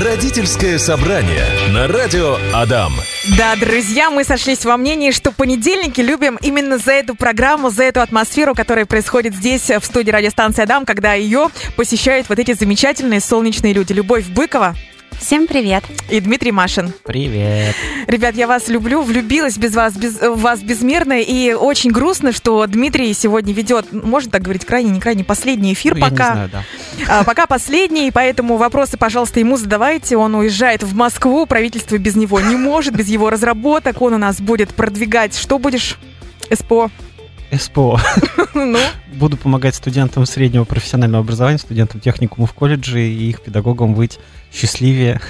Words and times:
Родительское 0.00 0.78
собрание 0.78 1.44
на 1.74 1.86
радио 1.86 2.38
Адам. 2.54 2.94
Да, 3.36 3.54
друзья, 3.54 4.08
мы 4.10 4.24
сошлись 4.24 4.64
во 4.64 4.78
мнении, 4.78 5.10
что 5.10 5.30
понедельники 5.30 6.00
любим 6.00 6.38
именно 6.40 6.78
за 6.78 6.92
эту 6.92 7.14
программу, 7.14 7.68
за 7.68 7.82
эту 7.82 8.00
атмосферу, 8.00 8.54
которая 8.54 8.86
происходит 8.86 9.34
здесь, 9.34 9.68
в 9.68 9.84
студии 9.84 10.10
радиостанции 10.10 10.62
Адам, 10.62 10.86
когда 10.86 11.12
ее 11.12 11.48
посещают 11.76 12.30
вот 12.30 12.38
эти 12.38 12.54
замечательные 12.54 13.20
солнечные 13.20 13.74
люди. 13.74 13.92
Любовь 13.92 14.24
Быкова. 14.28 14.74
Всем 15.20 15.46
привет. 15.46 15.84
И 16.08 16.18
Дмитрий 16.18 16.50
Машин. 16.50 16.92
Привет. 17.04 17.76
Ребят, 18.06 18.34
я 18.36 18.46
вас 18.46 18.68
люблю, 18.68 19.02
влюбилась 19.02 19.58
без 19.58 19.74
вас, 19.74 19.94
без, 19.94 20.18
вас 20.18 20.62
безмерно, 20.62 21.20
и 21.20 21.52
очень 21.52 21.90
грустно, 21.90 22.32
что 22.32 22.66
Дмитрий 22.66 23.12
сегодня 23.12 23.52
ведет, 23.52 23.92
можно 23.92 24.30
так 24.30 24.40
говорить, 24.42 24.64
крайне, 24.64 24.90
не 24.90 24.98
крайне, 24.98 25.22
последний 25.22 25.74
эфир 25.74 25.94
Ну, 25.94 26.00
пока. 26.00 26.24
Я 26.24 26.30
не 26.30 26.34
знаю, 26.34 26.50
да. 26.50 26.64
А, 27.06 27.24
пока 27.24 27.46
последний, 27.46 28.10
поэтому 28.10 28.56
вопросы, 28.56 28.96
пожалуйста, 28.96 29.40
ему 29.40 29.58
задавайте. 29.58 30.16
Он 30.16 30.34
уезжает 30.34 30.82
в 30.82 30.96
Москву, 30.96 31.44
правительство 31.44 31.98
без 31.98 32.16
него 32.16 32.40
не 32.40 32.56
может, 32.56 32.96
без 32.96 33.08
его 33.08 33.28
разработок. 33.28 34.00
Он 34.00 34.14
у 34.14 34.18
нас 34.18 34.40
будет 34.40 34.74
продвигать. 34.74 35.36
Что 35.36 35.58
будешь? 35.58 35.98
СПО. 36.52 36.90
СПО. 37.52 38.00
Ну, 38.54 38.78
Буду 39.14 39.36
помогать 39.36 39.74
студентам 39.74 40.26
среднего 40.26 40.64
профессионального 40.64 41.22
образования, 41.24 41.58
студентам 41.58 42.00
техникумов 42.00 42.52
колледжа 42.52 42.98
и 42.98 43.28
их 43.30 43.40
педагогам 43.42 43.94
быть 43.94 44.18
счастливее. 44.52 45.20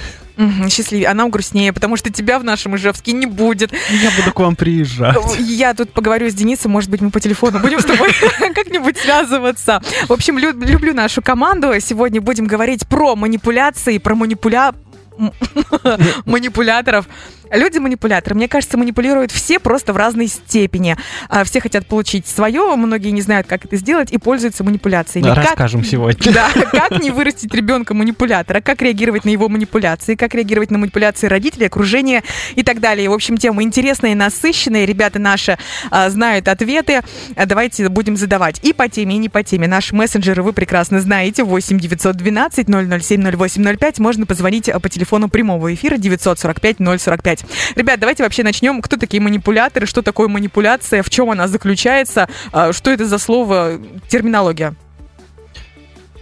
счастливее. 0.69 1.07
А 1.07 1.13
нам 1.13 1.29
грустнее, 1.29 1.71
потому 1.73 1.97
что 1.97 2.11
тебя 2.11 2.39
в 2.39 2.43
нашем 2.43 2.75
Ижевске 2.75 3.11
не 3.13 3.25
будет. 3.25 3.71
Я 3.89 4.11
буду 4.17 4.33
к 4.33 4.39
вам 4.39 4.55
приезжать. 4.55 5.17
Я 5.39 5.73
тут 5.73 5.91
поговорю 5.93 6.29
с 6.29 6.33
Денисом, 6.33 6.71
может 6.71 6.89
быть, 6.89 7.01
мы 7.01 7.11
по 7.11 7.19
телефону 7.19 7.59
будем 7.59 7.79
с 7.79 7.85
тобой 7.85 8.09
как-нибудь 8.55 8.97
связываться. 8.97 9.81
В 10.07 10.13
общем, 10.13 10.37
лю- 10.37 10.57
люблю 10.59 10.93
нашу 10.93 11.21
команду. 11.21 11.71
Сегодня 11.79 12.21
будем 12.21 12.45
говорить 12.47 12.87
про 12.87 13.15
манипуляции, 13.15 13.97
про 13.97 14.15
манипуля... 14.15 14.73
манипуляторов. 16.25 17.05
Люди-манипуляторы, 17.51 18.35
мне 18.35 18.47
кажется, 18.47 18.77
манипулируют 18.77 19.31
все 19.31 19.59
просто 19.59 19.93
в 19.93 19.97
разной 19.97 20.27
степени. 20.27 20.95
А, 21.29 21.43
Все 21.43 21.59
хотят 21.61 21.85
получить 21.85 22.27
свое, 22.27 22.75
многие 22.75 23.09
не 23.11 23.21
знают, 23.21 23.47
как 23.47 23.65
это 23.65 23.75
сделать, 23.77 24.11
и 24.11 24.17
пользуются 24.17 24.63
манипуляциями. 24.63 25.25
Да, 25.25 25.35
Как- 25.35 25.45
Расскажем 25.45 25.83
сегодня. 25.83 26.31
Да, 26.33 26.49
как 26.71 27.01
не 27.01 27.11
вырастить 27.11 27.53
ребенка 27.53 27.93
манипулятора, 27.93 28.61
как 28.61 28.81
реагировать 28.81 29.25
на 29.25 29.29
его 29.29 29.49
манипуляции, 29.49 30.15
как 30.15 30.33
реагировать 30.33 30.71
на 30.71 30.77
манипуляции 30.77 31.27
родителей, 31.27 31.67
окружения 31.67 32.23
и 32.55 32.63
так 32.63 32.79
далее. 32.79 33.09
В 33.09 33.13
общем, 33.13 33.37
тема 33.37 33.63
интересная 33.63 34.11
и 34.11 34.15
насыщенная. 34.15 34.85
Ребята 34.85 35.19
наши 35.19 35.57
а, 35.89 36.09
знают 36.09 36.47
ответы. 36.47 37.01
А, 37.35 37.45
Давайте 37.45 37.89
будем 37.89 38.15
задавать 38.17 38.59
и 38.63 38.71
по 38.73 38.87
теме, 38.87 39.15
и 39.15 39.17
не 39.17 39.29
по 39.29 39.43
теме. 39.43 39.67
Наши 39.67 39.93
мессенджеры 39.95 40.41
вы 40.43 40.53
прекрасно 40.53 41.01
знаете. 41.01 41.43
8 41.43 41.79
912 41.79 42.67
007 42.67 43.21
0805. 43.37 43.99
Можно 43.99 44.25
позвонить 44.25 44.69
по 44.71 44.89
телефону 44.89 45.27
прямого 45.27 45.73
эфира 45.73 45.97
945 45.97 46.77
045. 47.01 47.40
Ребят, 47.75 47.99
давайте 47.99 48.23
вообще 48.23 48.43
начнем. 48.43 48.81
Кто 48.81 48.97
такие 48.97 49.21
манипуляторы, 49.21 49.85
что 49.85 50.01
такое 50.01 50.27
манипуляция, 50.27 51.03
в 51.03 51.09
чем 51.09 51.31
она 51.31 51.47
заключается, 51.47 52.27
а, 52.51 52.73
что 52.73 52.91
это 52.91 53.05
за 53.05 53.17
слово, 53.17 53.79
терминология. 54.07 54.75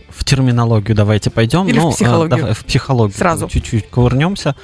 В 0.10 0.26
терминологию 0.26 0.96
давайте 0.96 1.30
пойдем. 1.30 1.68
Или 1.68 1.80
в 1.80 1.84
Ну, 1.84 1.90
а, 1.90 1.92
психологию? 1.92 2.38
давай, 2.38 2.54
в 2.54 2.66
психологию. 2.66 3.18
Сразу. 3.18 3.48
Чуть-чуть 3.48 3.90
кувырнемся. 3.90 4.56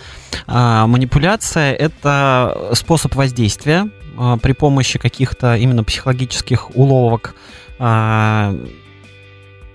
А, 0.48 0.86
манипуляция– 0.88 1.74
это 1.76 2.72
способ 2.74 3.16
воздействия 3.16 3.90
а, 4.18 4.38
при 4.38 4.52
помощи 4.52 5.00
каких-то 5.00 5.56
именно 5.56 5.84
психологических 5.84 6.76
уловок 6.76 7.36
а, 7.80 8.54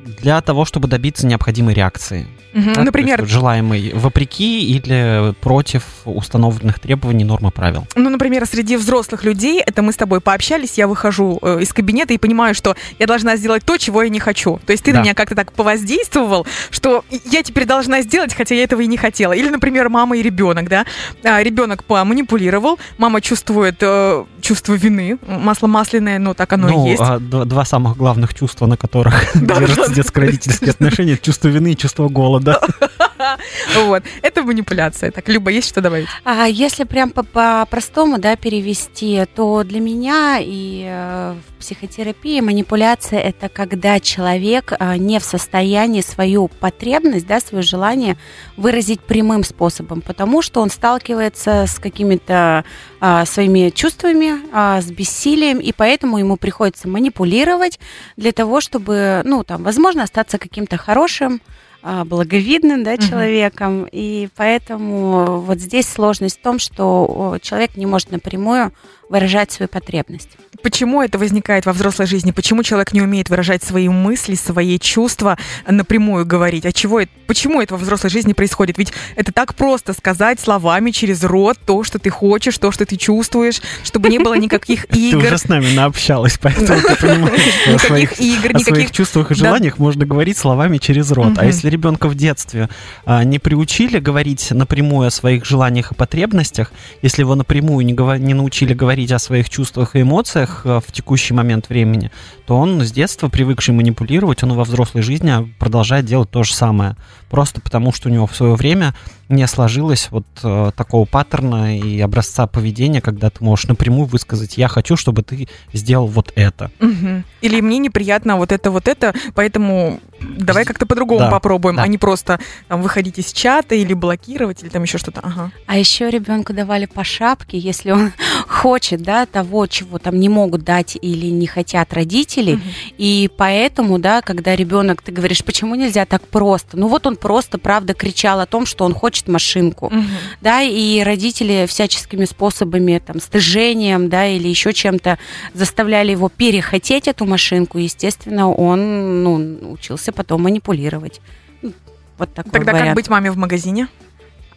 для 0.00 0.40
того, 0.42 0.64
чтобы 0.64 0.88
добиться 0.88 1.26
необходимой 1.26 1.74
реакции. 1.74 2.26
Мгм. 2.52 2.66
Да, 2.66 2.74
то 2.74 2.82
Например, 2.82 3.20
есть 3.20 3.32
вот 3.32 3.40
желаемый 3.40 3.92
вопреки 3.94 4.64
или 4.64 5.34
против 5.40 5.84
установленных 6.04 6.78
требований, 6.80 7.24
норм 7.24 7.48
и 7.48 7.50
правил. 7.50 7.86
Ну, 7.94 8.10
например, 8.10 8.46
среди 8.46 8.76
взрослых 8.76 9.24
людей, 9.24 9.60
это 9.64 9.82
мы 9.82 9.92
с 9.92 9.96
тобой 9.96 10.20
пообщались, 10.20 10.74
я 10.78 10.86
выхожу 10.88 11.38
э, 11.42 11.60
из 11.62 11.72
кабинета 11.72 12.12
и 12.14 12.18
понимаю, 12.18 12.54
что 12.54 12.76
я 12.98 13.06
должна 13.06 13.36
сделать 13.36 13.64
то, 13.64 13.76
чего 13.76 14.02
я 14.02 14.08
не 14.08 14.20
хочу. 14.20 14.60
То 14.66 14.72
есть 14.72 14.84
ты 14.84 14.92
на 14.92 14.98
Да. 14.98 15.02
меня 15.04 15.14
как-то 15.14 15.34
так 15.34 15.52
повоздействовал, 15.52 16.46
что 16.70 17.04
я 17.30 17.42
теперь 17.42 17.64
должна 17.66 18.02
сделать, 18.02 18.34
хотя 18.34 18.54
я 18.54 18.64
этого 18.64 18.80
и 18.80 18.86
не 18.86 18.96
хотела. 18.96 19.32
Или, 19.32 19.48
например, 19.48 19.88
мама 19.88 20.16
и 20.16 20.22
ребенок, 20.22 20.68
да? 20.68 20.84
А, 21.24 21.42
ребенок 21.42 21.84
поманипулировал, 21.84 22.78
мама 22.98 23.20
чувствует 23.20 23.76
э, 23.80 24.24
чувство 24.40 24.74
вины, 24.74 25.18
масло 25.26 25.66
масляное, 25.66 26.18
но 26.18 26.34
так 26.34 26.52
оно 26.52 26.68
ну, 26.68 26.86
и 26.86 26.90
есть. 26.90 27.02
а, 27.02 27.18
два, 27.18 27.44
два 27.44 27.64
самых 27.64 27.96
главных 27.96 28.34
чувства, 28.34 28.66
на 28.66 28.76
которых 28.76 29.14
Да, 29.34 29.56
держатся 29.58 29.94
детско-родительские 29.94 30.70
отношения, 30.70 31.12
это 31.14 31.24
чувство 31.24 31.48
вины 31.48 31.72
и 31.72 31.76
чувство 31.76 32.08
голода. 32.08 32.39
Вот. 33.76 34.02
Это 34.22 34.42
манипуляция. 34.42 35.10
Так, 35.10 35.28
Люба, 35.28 35.50
есть 35.50 35.68
что 35.68 35.80
добавить? 35.80 36.08
А 36.24 36.46
если 36.46 36.84
прям 36.84 37.10
по- 37.10 37.22
по-простому, 37.22 38.18
да, 38.18 38.36
перевести, 38.36 39.24
то 39.34 39.62
для 39.62 39.80
меня 39.80 40.38
и 40.40 40.86
э, 40.88 41.34
в 41.34 41.60
психотерапии 41.60 42.40
манипуляция 42.40 43.20
это 43.20 43.48
когда 43.48 44.00
человек 44.00 44.72
а, 44.78 44.96
не 44.96 45.18
в 45.20 45.24
состоянии 45.24 46.00
свою 46.00 46.48
потребность, 46.48 47.26
да, 47.26 47.40
свое 47.40 47.62
желание 47.62 48.16
выразить 48.56 49.00
прямым 49.00 49.44
способом, 49.44 50.00
потому 50.00 50.42
что 50.42 50.60
он 50.60 50.70
сталкивается 50.70 51.66
с 51.66 51.78
какими-то 51.78 52.64
а, 53.00 53.24
своими 53.26 53.70
чувствами, 53.70 54.40
а, 54.52 54.80
с 54.80 54.90
бессилием, 54.90 55.58
и 55.58 55.72
поэтому 55.72 56.18
ему 56.18 56.36
приходится 56.36 56.88
манипулировать 56.88 57.78
для 58.16 58.32
того, 58.32 58.60
чтобы, 58.60 59.22
ну, 59.24 59.44
там, 59.44 59.62
возможно, 59.62 60.02
остаться 60.02 60.38
каким-то 60.38 60.76
хорошим, 60.76 61.40
благовидным 61.82 62.84
да, 62.84 62.96
человеком. 62.96 63.86
И 63.90 64.28
поэтому 64.36 65.40
вот 65.40 65.58
здесь 65.58 65.88
сложность 65.88 66.38
в 66.38 66.42
том, 66.42 66.58
что 66.58 67.38
человек 67.40 67.76
не 67.76 67.86
может 67.86 68.10
напрямую 68.10 68.72
выражать 69.10 69.50
свою 69.50 69.68
потребность. 69.68 70.30
Почему 70.62 71.02
это 71.02 71.18
возникает 71.18 71.66
во 71.66 71.72
взрослой 71.72 72.06
жизни? 72.06 72.30
Почему 72.32 72.62
человек 72.62 72.92
не 72.92 73.02
умеет 73.02 73.28
выражать 73.28 73.62
свои 73.64 73.88
мысли, 73.88 74.34
свои 74.36 74.78
чувства, 74.78 75.36
напрямую 75.66 76.24
говорить? 76.26 76.64
А 76.64 76.72
чего 76.72 77.00
это, 77.00 77.10
почему 77.26 77.60
это 77.60 77.74
во 77.74 77.78
взрослой 77.80 78.10
жизни 78.10 78.34
происходит? 78.34 78.78
Ведь 78.78 78.92
это 79.16 79.32
так 79.32 79.54
просто 79.56 79.94
сказать 79.94 80.38
словами 80.38 80.90
через 80.92 81.24
рот 81.24 81.58
то, 81.66 81.82
что 81.82 81.98
ты 81.98 82.10
хочешь, 82.10 82.56
то, 82.58 82.70
что 82.70 82.86
ты 82.86 82.96
чувствуешь, 82.96 83.60
чтобы 83.84 84.10
не 84.10 84.18
было 84.20 84.34
никаких 84.34 84.86
Ты 84.90 85.10
игр. 85.10 85.18
уже 85.24 85.38
с 85.38 85.48
нами 85.48 85.72
наобщалась, 85.74 86.38
поэтому 86.40 86.80
ты 86.80 86.94
понимаешь, 86.96 87.40
что 87.62 87.74
о 87.74 87.78
своих, 87.78 88.20
игр, 88.20 88.54
о 88.54 88.58
своих 88.60 88.90
чувствах 88.92 89.32
и 89.32 89.34
Да. 89.34 89.40
желаниях 89.46 89.78
можно 89.78 90.06
говорить 90.06 90.36
словами 90.38 90.78
через 90.78 91.10
рот. 91.10 91.30
Мгм. 91.30 91.38
А 91.40 91.46
если 91.46 91.68
ребенка 91.68 92.08
в 92.08 92.14
детстве 92.14 92.68
а, 93.06 93.24
не 93.24 93.38
приучили 93.40 93.98
говорить 93.98 94.50
напрямую 94.52 95.08
о 95.08 95.10
своих 95.10 95.44
желаниях 95.46 95.90
и 95.92 95.94
потребностях, 95.96 96.70
если 97.02 97.22
его 97.22 97.34
напрямую 97.34 97.84
не, 97.84 97.94
гова- 97.94 98.18
не 98.18 98.34
научили 98.34 98.72
говорить 98.74 98.99
о 99.12 99.18
своих 99.18 99.48
чувствах 99.48 99.96
и 99.96 100.02
эмоциях 100.02 100.62
а, 100.64 100.80
в 100.80 100.92
текущий 100.92 101.34
момент 101.34 101.68
времени, 101.68 102.10
то 102.46 102.56
он 102.56 102.80
с 102.80 102.92
детства, 102.92 103.28
привыкший 103.28 103.74
манипулировать, 103.74 104.42
он 104.42 104.54
во 104.54 104.64
взрослой 104.64 105.02
жизни 105.02 105.52
продолжает 105.58 106.04
делать 106.04 106.30
то 106.30 106.42
же 106.42 106.54
самое. 106.54 106.96
Просто 107.30 107.60
потому, 107.60 107.92
что 107.92 108.08
у 108.08 108.12
него 108.12 108.26
в 108.26 108.34
свое 108.34 108.54
время 108.54 108.94
не 109.30 109.46
сложилось 109.46 110.08
вот 110.10 110.26
э, 110.42 110.72
такого 110.76 111.04
паттерна 111.04 111.78
и 111.78 112.00
образца 112.00 112.46
поведения, 112.46 113.00
когда 113.00 113.30
ты 113.30 113.42
можешь 113.44 113.66
напрямую 113.68 114.06
высказать 114.06 114.58
«я 114.58 114.68
хочу, 114.68 114.96
чтобы 114.96 115.22
ты 115.22 115.48
сделал 115.72 116.06
вот 116.06 116.32
это». 116.34 116.70
Мгм. 116.80 117.24
Или 117.40 117.60
мне 117.60 117.78
неприятно 117.78 118.36
вот 118.36 118.52
это, 118.52 118.70
вот 118.70 118.88
это, 118.88 119.14
поэтому 119.34 120.00
давай 120.20 120.64
как-то 120.64 120.84
по-другому 120.84 121.20
Да, 121.20 121.30
попробуем, 121.30 121.76
да. 121.76 121.82
а 121.82 121.86
не 121.86 121.96
просто 121.96 122.40
там, 122.68 122.82
выходить 122.82 123.18
из 123.18 123.32
чата 123.32 123.74
или 123.74 123.94
блокировать, 123.94 124.62
или 124.62 124.68
там 124.68 124.82
еще 124.82 124.98
что-то. 124.98 125.20
Ага. 125.20 125.52
А 125.66 125.78
еще 125.78 126.10
ребенку 126.10 126.52
давали 126.52 126.86
по 126.86 127.04
шапке, 127.04 127.56
если 127.58 127.92
он 127.92 128.12
хочет, 128.48 129.02
да, 129.02 129.26
того, 129.26 129.66
чего 129.66 129.98
там 129.98 130.18
не 130.18 130.28
могут 130.28 130.64
дать 130.64 130.98
или 131.00 131.26
не 131.26 131.46
хотят 131.46 131.92
родители. 131.94 132.54
Мгм. 132.54 132.62
И 132.98 133.30
поэтому, 133.36 133.98
да, 133.98 134.22
когда 134.22 134.56
ребенок, 134.56 135.02
ты 135.02 135.12
говоришь, 135.12 135.44
почему 135.44 135.74
нельзя 135.76 136.04
так 136.04 136.26
просто? 136.26 136.76
Ну 136.76 136.88
вот 136.88 137.06
он 137.06 137.16
просто, 137.16 137.58
правда, 137.58 137.94
кричал 137.94 138.40
о 138.40 138.46
том, 138.46 138.66
что 138.66 138.84
он 138.84 138.92
хочет 138.92 139.19
машинку. 139.28 139.88
Мгм. 139.90 140.06
да, 140.40 140.62
и 140.62 141.02
родители 141.02 141.66
всяческими 141.68 142.24
способами, 142.24 143.00
там, 143.04 143.20
стыжением, 143.20 144.08
да, 144.08 144.26
или 144.26 144.48
еще 144.48 144.72
чем-то 144.72 145.18
заставляли 145.54 146.12
его 146.12 146.28
перехотеть 146.28 147.08
эту 147.08 147.26
машинку, 147.26 147.78
естественно, 147.78 148.50
он, 148.50 149.22
ну, 149.22 149.72
учился 149.72 150.12
потом 150.12 150.42
манипулировать. 150.42 151.20
Ну, 151.62 151.72
Вот 152.18 152.32
такой 152.34 152.52
Тогда 152.52 152.72
как 152.72 152.80
вариант. 152.80 152.96
быть 152.96 153.08
маме 153.08 153.30
в 153.30 153.36
магазине? 153.36 153.88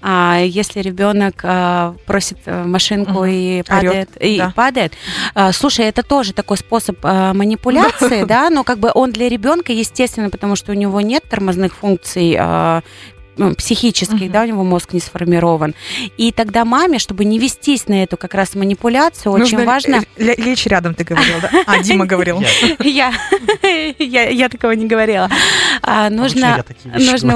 А 0.06 0.40
если 0.46 0.82
ребенок 0.82 1.36
а, 1.44 1.96
просит 2.06 2.38
э, 2.46 2.66
машинку 2.66 3.20
Мгм. 3.20 3.26
и 3.26 3.64
Орёт, 3.70 3.70
падает, 3.70 4.10
и 4.20 4.38
да. 4.38 4.54
падает, 4.54 4.94
а, 5.34 5.54
слушай, 5.54 5.86
это 5.86 6.04
тоже 6.04 6.34
такой 6.34 6.58
способ 6.58 6.98
а, 7.04 7.34
манипуляции, 7.34 8.26
да, 8.26 8.50
но 8.50 8.66
как 8.66 8.80
бы 8.80 8.92
он 8.94 9.14
для 9.14 9.30
ребенка, 9.30 9.72
естественно, 9.72 10.30
потому 10.30 10.58
что 10.58 10.74
у 10.74 10.76
него 10.76 11.00
нет 11.00 11.24
тормозных 11.30 11.74
функций, 11.74 12.36
а, 12.38 12.82
ну, 13.38 13.56
психических, 13.56 14.22
Мгм. 14.22 14.32
да, 14.32 14.42
у 14.44 14.46
него 14.46 14.64
мозг 14.64 14.94
не 14.94 15.00
сформирован. 15.00 15.74
И 16.18 16.32
тогда 16.32 16.66
маме, 16.66 17.00
чтобы 17.00 17.26
не 17.26 17.40
вестись 17.40 17.88
на 17.88 18.04
эту 18.04 18.18
как 18.18 18.34
раз 18.34 18.56
манипуляцию, 18.56 19.34
очень 19.34 19.58
Нужно 19.58 19.66
важно... 19.66 19.96
л- 19.96 20.04
л- 20.18 20.36
лечь 20.38 20.66
рядом, 20.68 20.94
ты 20.96 21.04
говорил, 21.04 21.36
да? 21.42 21.50
А, 21.66 21.82
Дима 21.82 22.06
говорил. 22.06 22.44
Я, 22.80 23.14
я, 24.30 24.50
такого 24.50 24.72
не 24.72 24.86
говорила. 24.86 25.30
А, 25.82 26.10
нужно, 26.10 26.64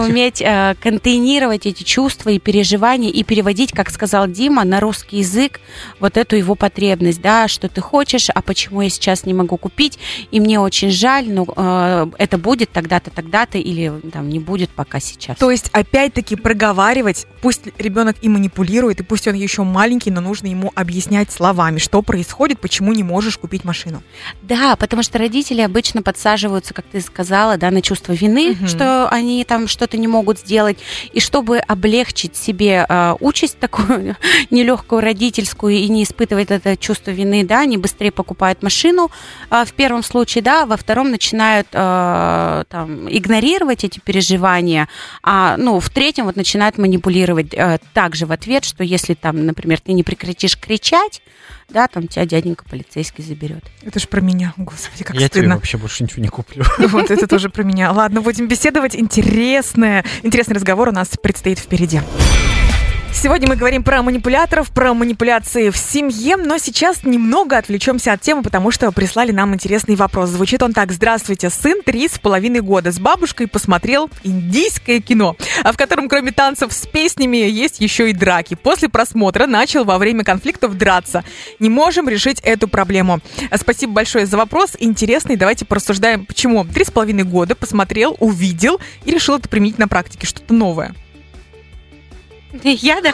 уметь 0.04 0.42
э, 0.42 0.76
контейнировать 0.82 1.66
эти 1.66 1.84
чувства 1.84 2.30
и 2.30 2.40
переживания 2.40 3.10
и 3.10 3.24
переводить, 3.24 3.72
как 3.72 3.90
сказал 3.90 4.28
Дима, 4.28 4.64
на 4.64 4.80
русский 4.80 5.18
язык 5.18 5.60
вот 6.00 6.18
эту 6.18 6.36
его 6.36 6.56
потребность, 6.56 7.22
да, 7.22 7.48
что 7.48 7.70
ты 7.70 7.82
хочешь, 7.82 8.30
а 8.30 8.42
почему 8.42 8.82
я 8.82 8.90
сейчас 8.90 9.26
не 9.26 9.34
могу 9.34 9.58
купить, 9.58 9.98
и 10.32 10.40
мне 10.40 10.60
очень 10.60 10.92
жаль, 10.92 11.30
но 11.30 11.46
э, 11.56 12.08
это 12.18 12.38
будет 12.38 12.72
тогда-то, 12.72 13.10
тогда-то, 13.12 13.58
или 13.58 13.92
там 14.12 14.30
не 14.30 14.40
будет 14.40 14.70
пока 14.70 15.00
сейчас. 15.00 15.38
То 15.38 15.52
есть, 15.52 15.70
опять-таки, 15.90 16.36
проговаривать, 16.36 17.28
пусть 17.42 17.62
ребенок 17.78 18.18
и 18.22 18.30
манипулирует, 18.30 19.00
и 19.00 19.04
пусть 19.04 19.28
он 19.28 19.36
еще 19.36 19.64
маленький, 19.64 20.12
но 20.12 20.22
нужно 20.22 20.48
ему 20.48 20.72
объяснять 20.76 21.32
словами, 21.32 21.80
что 21.80 22.02
происходит, 22.02 22.60
почему 22.60 22.94
не 22.94 23.04
можешь 23.04 23.38
купить 23.38 23.64
машину. 23.64 24.04
Да, 24.42 24.76
потому 24.76 25.04
что 25.04 25.18
родители 25.18 25.62
обычно 25.62 26.02
подсаживаются, 26.02 26.74
как 26.74 26.86
ты 26.86 27.02
сказала, 27.02 27.58
да, 27.58 27.72
на 27.72 27.82
чувство 27.82 28.14
вины, 28.14 28.52
Мгм. 28.52 28.68
что 28.68 29.10
они 29.10 29.44
там 29.46 29.68
что-то 29.68 29.98
не 29.98 30.08
могут 30.08 30.40
сделать. 30.40 30.78
И 31.14 31.20
чтобы 31.20 31.60
облегчить 31.60 32.36
себе 32.36 32.86
э, 32.88 33.16
участь 33.20 33.60
такую 33.60 34.16
нелегкую 34.50 35.02
родительскую 35.02 35.74
и 35.74 35.88
не 35.90 36.04
испытывать 36.04 36.52
это 36.52 36.76
чувство 36.78 37.12
вины, 37.12 37.46
да, 37.46 37.62
они 37.62 37.78
быстрее 37.78 38.12
покупают 38.12 38.62
машину 38.62 39.10
э, 39.50 39.64
в 39.66 39.74
первом 39.74 40.04
случае, 40.04 40.44
да, 40.44 40.66
во 40.66 40.78
втором 40.78 41.12
начинают 41.12 41.68
э, 41.72 42.64
там 42.70 43.10
игнорировать 43.10 43.84
эти 43.84 44.00
переживания, 44.00 44.88
а 45.24 45.56
ну 45.58 45.77
в 45.80 45.90
третьем 45.90 46.26
вот 46.26 46.36
начинают 46.36 46.78
манипулировать 46.78 47.54
э, 47.54 47.80
также 47.94 48.26
в 48.26 48.32
ответ, 48.32 48.64
что 48.66 48.84
если 48.84 49.14
там, 49.14 49.46
например, 49.46 49.80
ты 49.80 49.94
не 49.94 50.04
прекратишь 50.04 50.58
кричать, 50.58 51.22
да, 51.70 51.88
там 51.88 52.08
тебя 52.08 52.26
дяденька 52.26 52.64
полицейский 52.70 53.24
заберет. 53.24 53.64
Это 53.84 54.00
же 54.00 54.08
про 54.08 54.22
меня, 54.22 54.54
господи, 54.58 55.04
как 55.04 55.16
Я 55.16 55.28
тебе 55.28 55.42
стыдно. 55.42 55.56
вообще 55.56 55.78
больше 55.78 56.04
ничего 56.04 56.22
не 56.22 56.30
куплю. 56.30 56.64
Вот 56.88 57.12
это 57.12 57.28
тоже 57.28 57.50
про 57.50 57.64
меня. 57.64 57.92
Ладно, 57.92 58.22
будем 58.22 58.48
беседовать. 58.48 58.96
Интересное, 58.96 60.06
интересный 60.24 60.56
разговор 60.56 60.90
у 60.90 60.92
нас 60.92 61.10
предстоит 61.22 61.60
впереди. 61.60 62.02
Сегодня 63.20 63.48
мы 63.48 63.56
говорим 63.56 63.82
про 63.82 64.04
манипуляторов, 64.04 64.70
про 64.70 64.94
манипуляции 64.94 65.72
в 65.72 65.78
семье, 65.78 66.38
но 66.38 66.60
сейчас 66.60 67.04
немного 67.04 67.58
отвлечемся 67.58 68.14
от 68.14 68.22
темы, 68.22 68.44
потому 68.44 68.70
что 68.70 68.92
прислали 68.92 69.32
нам 69.32 69.56
интересный 69.56 69.96
вопрос. 69.96 70.30
Звучит 70.30 70.62
он 70.62 70.72
так. 70.72 70.92
Здравствуйте, 70.92 71.50
сын 71.50 71.82
три 71.84 72.08
с 72.08 72.20
половиной 72.20 72.62
года 72.62 72.92
с 72.92 73.00
бабушкой 73.00 73.48
посмотрел 73.48 74.12
индийское 74.24 75.00
кино, 75.00 75.36
а 75.64 75.72
в 75.72 75.78
котором 75.78 76.10
кроме 76.10 76.32
танцев 76.32 76.72
с 76.72 76.86
песнями 76.86 77.38
есть 77.38 77.82
еще 77.82 78.12
и 78.12 78.14
драки. 78.14 78.54
После 78.54 78.88
просмотра 78.88 79.48
начал 79.48 79.84
во 79.84 79.98
время 79.98 80.24
конфликтов 80.24 80.78
драться. 80.78 81.24
Не 81.58 81.70
можем 81.70 82.08
решить 82.08 82.40
эту 82.42 82.68
проблему. 82.68 83.20
Спасибо 83.56 83.94
большое 83.94 84.28
за 84.28 84.38
вопрос. 84.38 84.76
Интересный. 84.78 85.38
Давайте 85.38 85.66
порассуждаем, 85.66 86.28
почему. 86.28 86.64
Три 86.66 86.86
с 86.86 86.92
половиной 86.92 87.24
года 87.24 87.56
посмотрел, 87.56 88.16
увидел 88.20 88.80
и 89.06 89.12
решил 89.12 89.38
это 89.38 89.50
применить 89.50 89.80
на 89.80 89.88
практике. 89.88 90.28
Что-то 90.28 90.54
новое. 90.54 90.94
Я, 92.64 93.02
да? 93.02 93.14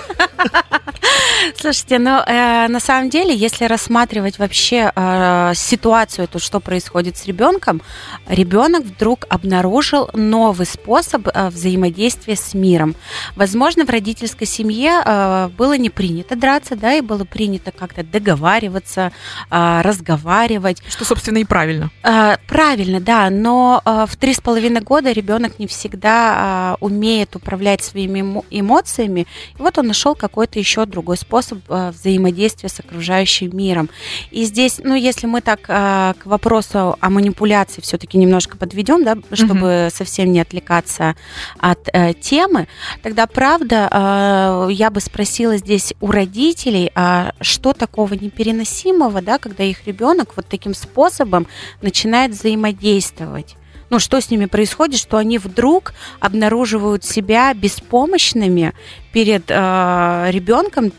Слушайте, 1.58 2.00
ну, 2.00 2.22
э, 2.26 2.68
на 2.68 2.80
самом 2.80 3.10
деле, 3.10 3.36
если 3.36 3.66
рассматривать 3.66 4.40
вообще 4.40 4.92
э, 4.96 5.52
ситуацию, 5.56 6.28
то, 6.28 6.40
что 6.40 6.60
происходит 6.60 7.18
с 7.18 7.26
ребенком, 7.26 7.82
ребенок 8.28 8.84
вдруг 8.84 9.26
обнаружил 9.30 10.10
новый 10.14 10.66
способ 10.66 11.28
э, 11.28 11.50
взаимодействия 11.50 12.36
с 12.36 12.54
миром. 12.54 12.96
Возможно, 13.36 13.86
в 13.86 13.90
родительской 13.90 14.48
семье 14.48 15.02
э, 15.04 15.50
было 15.58 15.78
не 15.78 15.90
принято 15.90 16.36
драться, 16.36 16.76
да, 16.76 16.94
и 16.94 17.02
было 17.02 17.26
принято 17.26 17.72
как-то 17.72 18.04
договариваться, 18.04 19.12
э, 19.50 19.82
разговаривать. 19.82 20.82
Что, 20.88 21.06
собственно, 21.06 21.40
и 21.40 21.44
правильно. 21.44 21.92
А, 22.04 22.38
Правильно, 22.48 23.00
да, 23.00 23.30
но 23.30 23.82
а, 23.84 24.06
в 24.06 24.16
три 24.16 24.34
с 24.34 24.40
половиной 24.40 24.82
года 24.82 25.12
ребенок 25.12 25.60
не 25.60 25.68
всегда 25.68 26.34
а, 26.36 26.78
умеет 26.80 27.36
управлять 27.36 27.84
своими 27.84 28.20
эмо- 28.20 28.46
эмоциями. 28.50 29.23
И 29.58 29.62
вот 29.62 29.78
он 29.78 29.88
нашел 29.88 30.16
какой-то 30.16 30.60
еще 30.60 30.86
другой 30.86 31.18
способ 31.18 31.60
а, 31.70 31.92
взаимодействия 31.92 32.70
с 32.70 32.80
окружающим 32.80 33.56
миром. 33.56 33.90
И 34.32 34.44
здесь, 34.46 34.80
ну, 34.84 34.96
если 34.96 35.28
мы 35.28 35.42
так 35.42 35.62
а, 35.68 36.14
к 36.14 36.26
вопросу 36.26 36.98
о 37.00 37.10
манипуляции 37.10 37.82
все-таки 37.82 38.18
немножко 38.18 38.58
подведем, 38.58 39.04
да, 39.04 39.18
чтобы 39.34 39.90
совсем 39.94 40.32
не 40.32 40.40
отвлекаться 40.40 41.16
от 41.60 41.90
э, 41.92 42.14
темы, 42.14 42.68
тогда 43.02 43.28
правда 43.28 44.68
я 44.70 44.90
бы 44.90 45.00
спросила 45.00 45.58
здесь 45.58 45.94
у 46.00 46.12
родителей, 46.12 46.92
а 46.96 47.34
что 47.42 47.74
такого 47.74 48.14
непереносимого, 48.14 49.22
да, 49.22 49.38
когда 49.38 49.64
их 49.64 49.86
ребенок 49.86 50.36
вот 50.36 50.48
таким 50.48 50.74
способом 50.74 51.48
начинает 51.82 52.32
взаимодействовать. 52.32 53.56
Ну, 53.94 54.00
что 54.00 54.20
с 54.20 54.32
ними 54.32 54.48
происходит, 54.48 55.00
что 55.00 55.18
они 55.18 55.38
вдруг 55.38 55.94
обнаруживают 56.20 57.06
себя 57.06 57.54
беспомощными 57.54 58.74
перед 59.12 59.44
э, 59.50 60.30
ребенком 60.32 60.92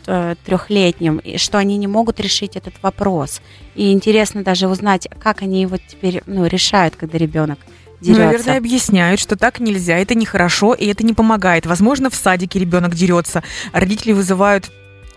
трехлетним, 0.45 1.17
и 1.17 1.37
что 1.37 1.57
они 1.57 1.75
не 1.75 1.87
могут 1.87 2.21
решить 2.21 2.55
этот 2.55 2.75
вопрос. 2.81 3.41
И 3.75 3.91
интересно 3.91 4.43
даже 4.43 4.69
узнать, 4.69 5.09
как 5.21 5.41
они 5.41 5.61
его 5.63 5.75
теперь 5.75 6.23
ну, 6.25 6.45
решают, 6.45 6.95
когда 6.95 7.17
ребенок 7.17 7.59
дерется. 7.99 8.23
наверное, 8.23 8.57
объясняют, 8.59 9.19
что 9.19 9.35
так 9.35 9.59
нельзя, 9.59 9.97
это 9.97 10.15
нехорошо, 10.15 10.73
и 10.73 10.85
это 10.85 11.05
не 11.05 11.13
помогает. 11.13 11.65
Возможно, 11.65 12.09
в 12.09 12.15
садике 12.15 12.59
ребенок 12.59 12.95
дерется, 12.95 13.43
родители 13.73 14.13
вызывают 14.13 14.71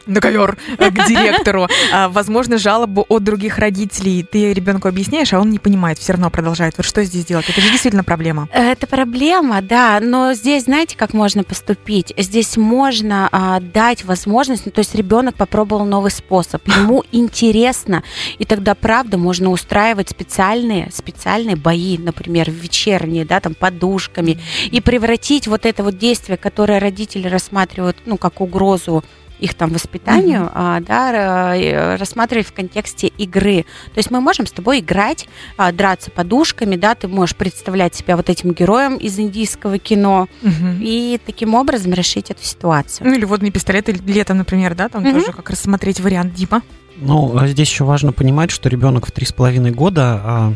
на 0.09 0.21
ковер 0.21 0.57
э, 0.79 0.91
к 0.91 1.07
директору. 1.07 1.69
А, 1.93 2.09
Возможно, 2.09 2.59
жалобу 2.59 3.05
от 3.09 3.23
других 3.23 3.59
родителей. 3.59 4.23
Ты 4.23 4.53
ребенку 4.53 4.89
объясняешь, 4.89 5.33
а 5.33 5.41
он 5.41 5.51
не 5.51 5.59
понимает, 5.59 5.99
все 5.99 6.13
равно 6.13 6.31
продолжает. 6.31 6.75
Вот 6.77 6.87
что 6.87 7.05
здесь 7.05 7.25
делать? 7.25 7.49
Это 7.49 7.61
же 7.61 7.71
действительно 7.71 8.05
проблема. 8.05 8.49
Это 8.53 8.87
проблема, 8.87 9.63
да, 9.63 10.01
но 10.01 10.33
здесь 10.33 10.65
знаете, 10.65 10.97
как 10.97 11.13
можно 11.13 11.45
поступить? 11.45 12.13
Здесь 12.17 12.57
можно 12.57 13.29
а, 13.31 13.61
дать 13.61 14.05
возможность, 14.05 14.67
ну, 14.67 14.73
то 14.73 14.81
есть 14.81 14.95
ребенок 14.95 15.37
попробовал 15.37 15.85
новый 15.85 16.11
способ, 16.11 16.67
ему 16.67 17.05
интересно, 17.13 18.03
и 18.39 18.45
тогда, 18.45 18.75
правда, 18.75 19.19
можно 19.19 19.51
устраивать 19.51 20.09
специальные, 20.09 20.91
специальные 20.93 21.57
бои, 21.57 21.99
например, 21.99 22.51
вечерние, 22.51 23.25
да, 23.25 23.41
там, 23.41 23.55
подушками, 23.55 24.39
и 24.71 24.81
превратить 24.81 25.47
вот 25.47 25.67
это 25.67 25.83
вот 25.83 25.99
действие, 25.99 26.37
которое 26.37 26.79
родители 26.79 27.29
рассматривают, 27.29 27.99
ну, 28.07 28.17
как 28.17 28.41
угрозу 28.41 29.05
их 29.39 29.55
там 29.55 29.71
воспитанию, 29.71 30.51
а, 30.53 30.81
да, 30.81 31.57
э, 31.57 31.97
рассматривать 31.97 32.47
в 32.47 32.53
контексте 32.53 33.07
игры. 33.09 33.65
То 33.95 33.99
есть 33.99 34.11
мы 34.11 34.21
можем 34.21 34.47
с 34.47 34.53
тобой 34.53 34.81
играть, 34.81 35.29
а, 35.57 35.73
драться 35.73 36.11
подушками, 36.11 36.77
да, 36.77 36.95
ты 36.95 37.09
можешь 37.09 37.37
представлять 37.37 37.95
себя 37.95 38.17
вот 38.17 38.29
этим 38.29 38.53
героем 38.53 38.97
из 38.97 39.19
индийского 39.19 39.79
кино 39.79 40.29
Мгм. 40.43 40.81
и 40.81 41.21
таким 41.25 41.55
образом 41.55 41.93
решить 41.93 42.31
эту 42.31 42.43
ситуацию. 42.43 43.07
Ну 43.09 43.15
или 43.15 43.25
водный 43.25 43.51
пистолет 43.51 43.89
или 43.89 43.99
летом, 44.13 44.39
например, 44.39 44.75
да, 44.75 44.89
там 44.89 45.03
Мгм. 45.03 45.13
тоже 45.21 45.33
как 45.33 45.51
рассмотреть 45.51 46.01
вариант 46.01 46.35
Дима. 46.35 46.63
Ну, 46.97 47.37
а 47.39 47.47
здесь 47.47 47.69
еще 47.69 47.85
важно 47.85 48.13
понимать, 48.13 48.51
что 48.51 48.69
ребенок 48.69 49.07
в 49.07 49.13
три 49.13 49.25
с 49.25 49.33
половиной 49.33 49.71
года, 49.71 50.21
а, 50.25 50.53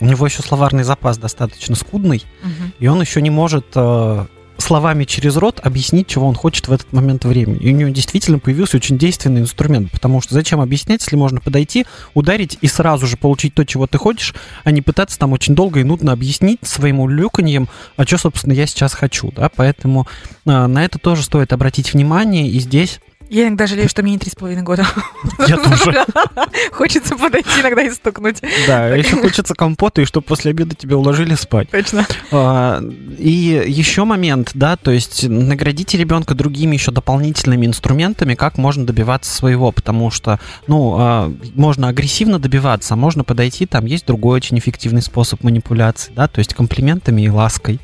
у 0.00 0.06
него 0.06 0.26
еще 0.26 0.42
словарный 0.42 0.82
запас 0.82 1.18
достаточно 1.18 1.76
скудный, 1.76 2.24
и 2.80 2.86
он 2.88 3.00
еще 3.00 3.22
не 3.22 3.30
может 3.30 3.66
а, 3.76 4.26
словами 4.58 5.04
через 5.04 5.36
рот 5.36 5.60
объяснить, 5.62 6.06
чего 6.06 6.26
он 6.26 6.34
хочет 6.34 6.68
в 6.68 6.72
этот 6.72 6.92
момент 6.92 7.24
времени. 7.24 7.58
И 7.58 7.72
у 7.72 7.76
него 7.76 7.90
действительно 7.90 8.38
появился 8.38 8.76
очень 8.76 8.98
действенный 8.98 9.42
инструмент, 9.42 9.90
потому 9.90 10.20
что 10.20 10.34
зачем 10.34 10.60
объяснять, 10.60 11.02
если 11.02 11.16
можно 11.16 11.40
подойти, 11.40 11.86
ударить 12.14 12.58
и 12.60 12.66
сразу 12.66 13.06
же 13.06 13.16
получить 13.16 13.54
то, 13.54 13.64
чего 13.64 13.86
ты 13.86 13.98
хочешь, 13.98 14.34
а 14.64 14.70
не 14.70 14.82
пытаться 14.82 15.18
там 15.18 15.32
очень 15.32 15.54
долго 15.54 15.80
и 15.80 15.84
нудно 15.84 16.12
объяснить 16.12 16.60
своему 16.62 17.08
люканьем, 17.08 17.68
а 17.96 18.04
что, 18.04 18.18
собственно, 18.18 18.52
я 18.52 18.66
сейчас 18.66 18.94
хочу, 18.94 19.32
да, 19.32 19.50
поэтому 19.54 20.06
а, 20.46 20.66
на 20.66 20.84
это 20.84 20.98
тоже 20.98 21.22
стоит 21.22 21.52
обратить 21.52 21.92
внимание, 21.92 22.48
и 22.48 22.58
здесь 22.58 23.00
Я 23.30 23.48
иногда 23.48 23.66
жалею, 23.66 23.88
что 23.88 24.02
мне 24.02 24.12
не 24.12 24.18
три 24.18 24.30
с 24.30 24.34
половиной 24.34 24.62
года. 24.62 24.86
я 25.48 25.56
тоже. 25.56 26.04
Хочется 26.72 27.16
подойти 27.16 27.60
иногда 27.60 27.82
и 27.82 27.90
стукнуть. 27.90 28.40
Да, 28.66 28.88
еще 28.88 29.16
хочется 29.16 29.54
компота, 29.54 30.02
и 30.02 30.04
чтобы 30.04 30.26
после 30.26 30.50
обеда 30.50 30.74
тебя 30.74 30.96
уложили 30.96 31.34
спать. 31.34 31.70
Точно. 31.70 32.06
А, 32.30 32.82
И 33.18 33.64
еще 33.66 34.04
момент, 34.04 34.50
да, 34.54 34.76
то 34.76 34.90
есть 34.90 35.26
наградите 35.28 35.96
ребенка 35.98 36.34
другими 36.34 36.74
еще 36.74 36.90
дополнительными 36.90 37.66
инструментами, 37.66 38.34
как 38.34 38.58
можно 38.58 38.86
добиваться 38.86 39.34
своего, 39.34 39.72
потому 39.72 40.10
что, 40.10 40.38
ну, 40.66 40.96
а, 40.98 41.32
можно 41.54 41.88
агрессивно 41.88 42.38
добиваться, 42.38 42.94
а 42.94 42.96
можно 42.96 43.24
подойти, 43.24 43.66
там 43.66 43.86
есть 43.86 44.06
другой 44.06 44.36
очень 44.36 44.58
эффективный 44.58 45.02
способ 45.02 45.42
манипуляции, 45.42 46.12
да, 46.14 46.28
то 46.28 46.40
есть 46.40 46.54
комплиментами 46.54 47.22
и 47.22 47.28
лаской, 47.28 47.80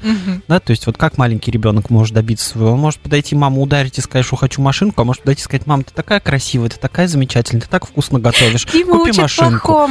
да, 0.48 0.60
то 0.60 0.70
есть 0.70 0.86
вот 0.86 0.96
как 0.96 1.18
маленький 1.18 1.50
ребенок 1.50 1.90
может 1.90 2.14
добиться 2.14 2.50
своего, 2.50 2.72
он 2.72 2.80
может 2.80 3.00
подойти, 3.00 3.34
маму 3.34 3.62
ударить 3.62 3.98
и 3.98 4.00
сказать, 4.00 4.26
что 4.26 4.36
хочу 4.36 4.60
машинку, 4.60 5.00
а 5.02 5.04
может 5.04 5.24
подойти 5.30 5.40
подойти 5.40 5.40
и 5.40 5.44
сказать, 5.44 5.66
мам, 5.66 5.84
ты 5.84 5.92
такая 5.94 6.20
красивая, 6.20 6.68
ты 6.68 6.78
такая 6.78 7.08
замечательная, 7.08 7.62
ты 7.62 7.68
так 7.68 7.86
вкусно 7.86 8.18
готовишь. 8.18 8.66
Дима 8.66 8.98
Купи 8.98 9.10
учит 9.10 9.22
машинку. 9.22 9.88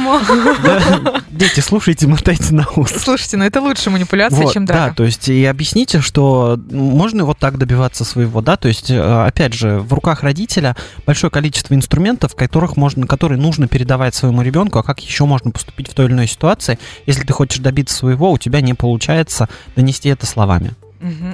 Да, 0.62 1.22
Дети, 1.30 1.60
слушайте, 1.60 2.06
мотайте 2.06 2.52
на 2.54 2.66
ус. 2.76 2.90
Слушайте, 2.90 3.36
ну 3.36 3.44
это 3.44 3.60
лучше 3.60 3.90
манипуляция, 3.90 4.46
чем 4.48 4.66
да, 4.66 4.74
драка. 4.74 4.96
то 4.96 5.04
есть 5.04 5.28
и 5.28 5.44
объясните, 5.44 6.00
что 6.00 6.58
можно 6.70 7.24
вот 7.24 7.38
так 7.38 7.58
добиваться 7.58 8.04
своего, 8.04 8.40
да, 8.40 8.56
то 8.56 8.68
есть, 8.68 8.90
э, 8.90 9.00
опять 9.00 9.54
же, 9.54 9.78
в 9.80 9.92
руках 9.92 10.22
родителя 10.22 10.76
большое 11.06 11.30
количество 11.30 11.74
инструментов, 11.74 12.34
которых 12.34 12.76
можно, 12.76 13.06
которые 13.06 13.38
нужно 13.38 13.68
передавать 13.68 14.14
своему 14.14 14.42
ребенку, 14.42 14.78
а 14.78 14.82
как 14.82 15.00
еще 15.00 15.24
можно 15.24 15.50
поступить 15.50 15.88
в 15.88 15.94
той 15.94 16.06
или 16.06 16.12
иной 16.12 16.26
ситуации, 16.26 16.78
если 17.06 17.22
ты 17.22 17.32
хочешь 17.32 17.58
добиться 17.58 17.96
своего, 17.96 18.30
у 18.30 18.38
тебя 18.38 18.60
не 18.60 18.74
получается 18.74 19.48
донести 19.76 20.08
это 20.08 20.26
словами. 20.26 20.72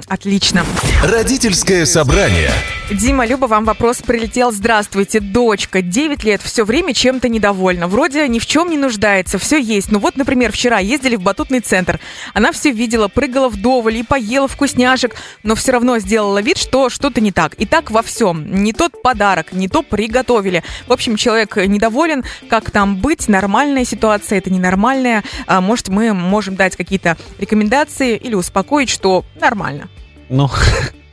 Отлично. 0.07 0.63
Родительское 1.03 1.85
собрание. 1.85 2.51
Дима, 2.89 3.25
Люба, 3.25 3.47
вам 3.47 3.65
вопрос 3.65 3.97
прилетел. 3.97 4.53
Здравствуйте, 4.53 5.19
дочка, 5.19 5.81
9 5.81 6.23
лет, 6.23 6.41
все 6.41 6.63
время 6.63 6.93
чем-то 6.93 7.27
недовольна. 7.27 7.85
Вроде 7.85 8.25
ни 8.29 8.39
в 8.39 8.45
чем 8.45 8.69
не 8.69 8.77
нуждается, 8.77 9.37
все 9.37 9.57
есть. 9.57 9.91
Ну 9.91 9.99
вот, 9.99 10.15
например, 10.15 10.53
вчера 10.53 10.79
ездили 10.79 11.17
в 11.17 11.21
батутный 11.21 11.59
центр. 11.59 11.99
Она 12.33 12.53
все 12.53 12.71
видела, 12.71 13.09
прыгала 13.09 13.49
вдоволь 13.49 13.97
и 13.97 14.03
поела 14.03 14.47
вкусняшек, 14.47 15.15
но 15.43 15.55
все 15.55 15.73
равно 15.73 15.99
сделала 15.99 16.41
вид, 16.41 16.57
что 16.57 16.87
что-то 16.87 17.19
не 17.19 17.33
так. 17.33 17.55
И 17.55 17.65
так 17.65 17.91
во 17.91 18.01
всем. 18.01 18.63
Не 18.63 18.71
тот 18.71 19.01
подарок, 19.01 19.51
не 19.51 19.67
то 19.67 19.83
приготовили. 19.83 20.63
В 20.87 20.93
общем, 20.93 21.17
человек 21.17 21.57
недоволен. 21.57 22.23
Как 22.49 22.71
там 22.71 22.95
быть? 22.95 23.27
Нормальная 23.27 23.83
ситуация, 23.83 24.37
это 24.37 24.49
ненормальная. 24.49 25.25
А, 25.45 25.59
может, 25.59 25.89
мы 25.89 26.13
можем 26.13 26.55
дать 26.55 26.77
какие-то 26.77 27.17
рекомендации 27.37 28.15
или 28.15 28.33
успокоить, 28.33 28.89
что 28.89 29.25
нормально. 29.41 29.89
Ну, 30.29 30.49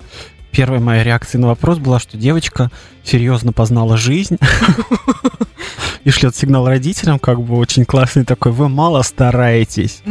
первая 0.54 0.80
моя 0.80 1.02
реакция 1.02 1.40
на 1.40 1.48
вопрос 1.48 1.78
была, 1.78 1.98
что 1.98 2.16
девочка 2.16 2.70
серьезно 3.02 3.52
познала 3.52 3.96
жизнь 3.96 4.38
и 6.04 6.10
шлет 6.10 6.36
сигнал 6.36 6.68
родителям, 6.68 7.18
как 7.18 7.42
бы 7.42 7.56
очень 7.56 7.84
классный 7.84 8.24
такой, 8.24 8.52
вы 8.52 8.68
мало 8.68 9.02
стараетесь. 9.02 10.02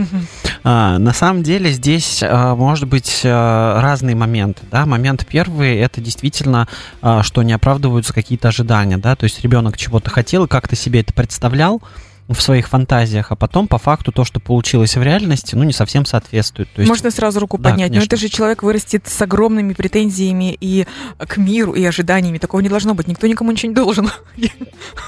А, 0.63 0.97
на 0.97 1.13
самом 1.13 1.43
деле 1.43 1.71
здесь 1.71 2.21
а, 2.21 2.55
может 2.55 2.87
быть 2.87 3.21
а, 3.23 3.81
разные 3.81 4.15
моменты. 4.15 4.61
Да? 4.69 4.85
Момент 4.85 5.25
первый 5.25 5.77
это 5.77 6.01
действительно, 6.01 6.67
а, 7.01 7.23
что 7.23 7.41
не 7.43 7.53
оправдываются 7.53 8.13
какие-то 8.13 8.49
ожидания. 8.49 8.97
Да? 8.97 9.15
То 9.15 9.23
есть 9.23 9.41
ребенок 9.41 9.77
чего-то 9.77 10.09
хотел 10.09 10.45
и 10.45 10.47
как-то 10.47 10.75
себе 10.75 11.01
это 11.01 11.13
представлял 11.13 11.81
в 12.29 12.41
своих 12.41 12.69
фантазиях, 12.69 13.31
а 13.31 13.35
потом 13.35 13.67
по 13.67 13.77
факту 13.77 14.11
то, 14.11 14.23
что 14.23 14.39
получилось 14.39 14.95
в 14.95 15.03
реальности, 15.03 15.55
ну 15.55 15.63
не 15.63 15.73
совсем 15.73 16.05
соответствует. 16.05 16.69
То 16.73 16.81
есть, 16.81 16.89
Можно 16.89 17.11
сразу 17.11 17.39
руку 17.39 17.57
Да, 17.57 17.69
поднять, 17.71 17.89
но 17.89 17.95
конечно. 17.95 18.15
это 18.15 18.17
же 18.21 18.29
человек 18.29 18.63
вырастет 18.63 19.07
с 19.07 19.21
огромными 19.21 19.73
претензиями 19.73 20.57
и 20.59 20.87
к 21.17 21.37
миру, 21.37 21.73
и 21.73 21.83
ожиданиями. 21.83 22.37
Такого 22.37 22.61
не 22.61 22.69
должно 22.69 22.93
быть. 22.93 23.07
Никто 23.07 23.27
никому 23.27 23.51
ничего 23.51 23.69
не 23.69 23.75
должен. 23.75 24.09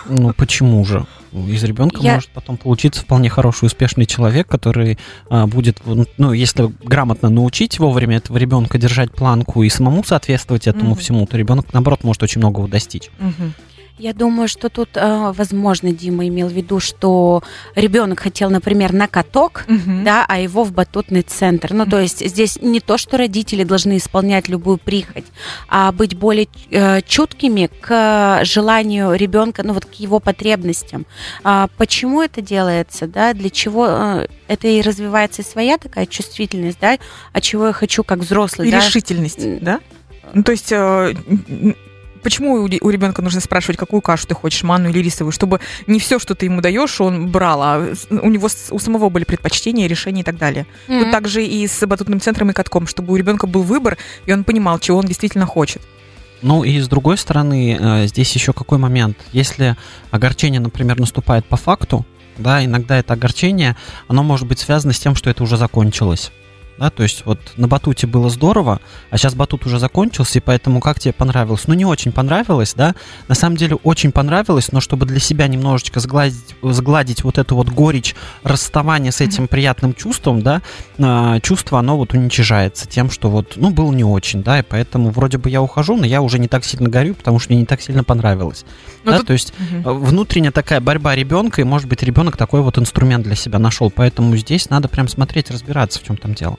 Ну 0.08 0.34
почему 0.34 0.84
же? 0.86 1.06
Из 1.34 1.64
ребенка 1.64 2.00
Я- 2.02 2.16
может 2.16 2.30
потом 2.30 2.58
получиться 2.58 3.02
вполне 3.02 3.30
хороший, 3.30 3.66
успешный 3.66 4.06
человек, 4.06 4.48
который 4.48 4.98
а, 5.30 5.48
будет, 5.48 5.82
ну, 6.18 6.32
если 6.32 6.72
грамотно 6.84 7.30
научить 7.30 7.80
вовремя 7.80 8.18
этого 8.18 8.38
ребенка 8.38 8.78
держать 8.78 9.12
планку 9.12 9.64
и 9.64 9.70
самому 9.70 10.04
соответствовать 10.04 10.68
этому 10.68 10.92
Мгм. 10.92 11.00
всему, 11.00 11.26
то 11.26 11.38
ребенок, 11.38 11.74
наоборот, 11.74 12.04
может 12.04 12.24
очень 12.24 12.40
многого 12.40 12.68
достичь. 12.68 13.10
Мгм. 13.20 13.54
Я 13.98 14.14
думаю, 14.14 14.50
что 14.50 14.68
тут, 14.68 14.90
э, 14.96 15.32
возможно, 15.34 15.92
Дима 15.94 16.28
имел 16.28 16.50
в 16.50 16.52
виду, 16.52 16.82
что 16.82 17.42
ребенок 17.76 18.20
хотел, 18.20 18.50
например, 18.50 18.92
на 18.92 19.08
каток, 19.08 19.64
Мгм. 19.70 20.04
да, 20.04 20.26
а 20.28 20.38
его 20.38 20.66
в 20.66 20.74
батутный 20.74 21.22
центр. 21.22 21.72
Ну, 21.74 21.86
то 21.86 22.02
есть 22.02 22.20
здесь 22.28 22.62
не 22.62 22.82
то, 22.82 22.98
что 22.98 23.16
родители 23.18 23.64
должны 23.64 23.96
исполнять 23.96 24.50
любую 24.50 24.80
прихоть, 24.80 25.24
а 25.70 25.94
быть 25.94 26.14
более 26.16 26.50
э, 26.72 27.02
чуткими 27.04 27.70
к 27.80 28.42
желанию 28.44 29.14
ребенка, 29.14 29.64
ну 29.64 29.72
вот 29.72 29.86
к 29.86 29.94
его 29.94 30.20
потребностям. 30.20 31.06
А 31.46 31.70
почему 31.78 32.22
это 32.22 32.42
делается, 32.42 33.08
да, 33.08 33.34
для 33.34 33.50
чего 33.50 33.88
э, 33.88 34.28
это 34.50 34.68
и 34.68 34.82
развивается 34.82 35.42
и 35.42 35.46
своя 35.46 35.78
такая 35.78 36.06
чувствительность, 36.06 36.80
да, 36.82 36.98
а 37.32 37.40
чего 37.40 37.68
я 37.68 37.74
хочу 37.74 38.04
как 38.04 38.20
взрослый, 38.20 38.68
И 38.68 38.72
да. 38.72 38.78
решительность, 38.80 39.64
да? 39.64 39.80
Ну, 40.34 40.44
то 40.44 40.52
есть... 40.52 40.72
э, 40.74 41.16
Почему 42.26 42.54
у 42.56 42.66
ре- 42.66 42.80
у 42.82 42.90
ребенка 42.90 43.22
нужно 43.22 43.40
спрашивать, 43.40 43.78
какую 43.78 44.02
кашу 44.02 44.26
ты 44.26 44.34
хочешь, 44.34 44.64
манную 44.64 44.92
или 44.92 45.04
рисовую, 45.04 45.32
чтобы 45.32 45.60
не 45.86 46.00
все, 46.00 46.18
что 46.18 46.34
ты 46.34 46.48
ему 46.48 46.60
даешь, 46.60 47.00
он 47.00 47.28
брал, 47.28 47.62
а 47.62 47.94
у 48.10 48.30
него 48.32 48.50
у 48.72 48.80
самого 48.80 49.10
были 49.10 49.26
предпочтения, 49.26 49.88
решения 49.88 50.22
и 50.22 50.24
так 50.24 50.36
далее. 50.38 50.66
Мгм. 50.88 51.02
Тут 51.04 51.12
также 51.12 51.46
и 51.46 51.68
с 51.68 51.86
батутным 51.86 52.20
центром 52.20 52.50
и 52.50 52.54
катком, 52.54 52.88
чтобы 52.88 53.14
у 53.14 53.16
ребенка 53.16 53.46
был 53.46 53.62
выбор, 53.62 54.00
и 54.26 54.34
он 54.34 54.44
понимал, 54.44 54.80
чего 54.80 54.98
он 54.98 55.06
действительно 55.06 55.46
хочет. 55.46 55.84
Ну 56.42 56.64
и 56.64 56.80
с 56.80 56.88
другой 56.88 57.20
стороны, 57.20 57.78
э, 57.80 58.08
здесь 58.08 58.34
еще 58.34 58.54
какой 58.54 58.80
момент. 58.80 59.18
Если 59.32 59.76
огорчение, 60.10 60.60
например, 60.60 61.00
наступает 61.00 61.46
по 61.46 61.58
факту, 61.58 62.08
да, 62.40 62.66
иногда 62.66 62.98
это 62.98 63.14
огорчение, 63.14 63.76
оно 64.08 64.24
может 64.24 64.48
быть 64.48 64.58
связано 64.58 64.94
с 64.94 65.00
тем, 65.00 65.14
что 65.14 65.30
это 65.30 65.44
уже 65.44 65.58
закончилось. 65.58 66.32
Да, 66.78 66.90
то 66.90 67.04
есть 67.04 67.26
вот 67.26 67.40
на 67.56 67.68
батуте 67.70 68.06
было 68.06 68.30
здорово, 68.30 68.82
а 69.10 69.18
сейчас 69.18 69.34
батут 69.34 69.66
уже 69.66 69.80
закончился, 69.80 70.40
и 70.40 70.42
поэтому 70.42 70.82
как 70.82 71.00
тебе 71.00 71.14
понравилось? 71.14 71.68
Ну, 71.68 71.74
не 71.74 71.86
очень 71.86 72.12
понравилось, 72.12 72.74
да. 72.76 72.96
На 73.30 73.36
самом 73.36 73.56
деле 73.56 73.76
очень 73.84 74.12
понравилось, 74.12 74.72
но 74.74 74.82
чтобы 74.82 75.06
для 75.06 75.20
себя 75.20 75.48
немножечко 75.48 76.02
сгладить, 76.02 76.56
сгладить 76.62 77.24
вот 77.24 77.38
эту 77.38 77.56
вот 77.56 77.70
горечь 77.70 78.14
расставания 78.44 79.12
с 79.12 79.22
этим 79.22 79.48
приятным 79.48 79.94
чувством, 79.94 80.42
да, 80.42 80.62
а, 81.00 81.40
чувство, 81.40 81.80
оно 81.80 81.96
вот 81.98 82.14
уничижается 82.14 82.88
тем, 82.88 83.10
что 83.10 83.30
вот, 83.30 83.54
ну, 83.56 83.70
было 83.70 83.92
не 83.94 84.04
очень, 84.04 84.44
да, 84.44 84.60
и 84.60 84.62
поэтому 84.62 85.12
вроде 85.12 85.38
бы 85.38 85.50
я 85.50 85.62
ухожу, 85.62 85.96
но 85.96 86.06
я 86.06 86.22
уже 86.22 86.40
не 86.40 86.48
так 86.50 86.66
сильно 86.66 86.90
горю, 86.90 87.16
потому 87.16 87.40
что 87.40 87.54
мне 87.54 87.62
не 87.62 87.66
так 87.66 87.82
сильно 87.82 88.04
понравилось. 88.04 88.66
Ну, 89.06 89.12
да, 89.12 89.18
тут- 89.20 89.28
то 89.28 89.34
есть 89.34 89.54
э, 89.72 89.82
внутренняя 89.90 90.52
такая 90.52 90.82
борьба 90.82 91.16
ребенка, 91.16 91.62
и, 91.62 91.64
может 91.64 91.88
быть, 91.88 92.04
ребенок 92.04 92.36
такой 92.36 92.62
вот 92.62 92.78
инструмент 92.78 93.24
для 93.24 93.36
себя 93.36 93.60
нашел. 93.60 93.90
Поэтому 93.90 94.36
здесь 94.36 94.70
надо 94.70 94.88
прям 94.90 95.08
смотреть, 95.08 95.50
разбираться, 95.52 96.00
в 96.00 96.04
чем 96.04 96.18
там 96.18 96.34
дело. 96.34 96.58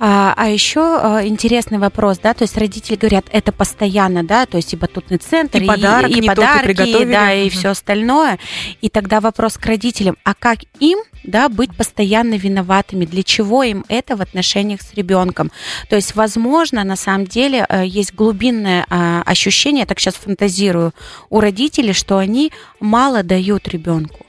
А, 0.00 0.34
а 0.36 0.48
еще 0.48 1.00
э, 1.02 1.26
интересный 1.26 1.78
вопрос, 1.78 2.18
да, 2.18 2.32
то 2.32 2.42
есть 2.42 2.56
родители 2.56 2.96
говорят, 2.96 3.26
это 3.32 3.50
постоянно, 3.50 4.22
да, 4.22 4.46
то 4.46 4.56
есть 4.56 4.72
и 4.72 4.76
батутный 4.76 5.18
центр, 5.18 5.58
И 5.58 5.66
подарок 5.66 6.10
и, 6.10 6.14
не 6.14 6.20
тот, 6.20 6.22
и 6.22 6.26
подарки, 6.28 7.04
да, 7.04 7.32
и 7.32 7.46
Мгм. 7.46 7.50
все 7.50 7.68
остальное. 7.70 8.38
И 8.80 8.88
тогда 8.88 9.20
вопрос 9.20 9.58
к 9.58 9.66
родителям, 9.66 10.16
а 10.24 10.34
как 10.34 10.58
им, 10.78 10.98
да, 11.24 11.48
быть 11.48 11.76
постоянно 11.76 12.34
виноватыми, 12.34 13.04
для 13.04 13.22
чего 13.22 13.64
им 13.64 13.84
это 13.88 14.16
в 14.16 14.22
отношениях 14.22 14.82
с 14.82 14.94
ребенком? 14.94 15.50
То 15.88 15.96
есть, 15.96 16.14
возможно, 16.14 16.84
на 16.84 16.96
самом 16.96 17.26
деле 17.26 17.66
э, 17.68 17.84
есть 17.84 18.14
глубинное 18.14 18.86
а, 18.88 19.22
ощущение, 19.26 19.80
я 19.80 19.86
так 19.86 19.98
сейчас 19.98 20.14
фантазирую, 20.14 20.92
у 21.28 21.40
родителей, 21.40 21.92
что 21.92 22.18
они 22.18 22.52
мало 22.80 23.22
дают 23.22 23.66
ребенку. 23.68 24.27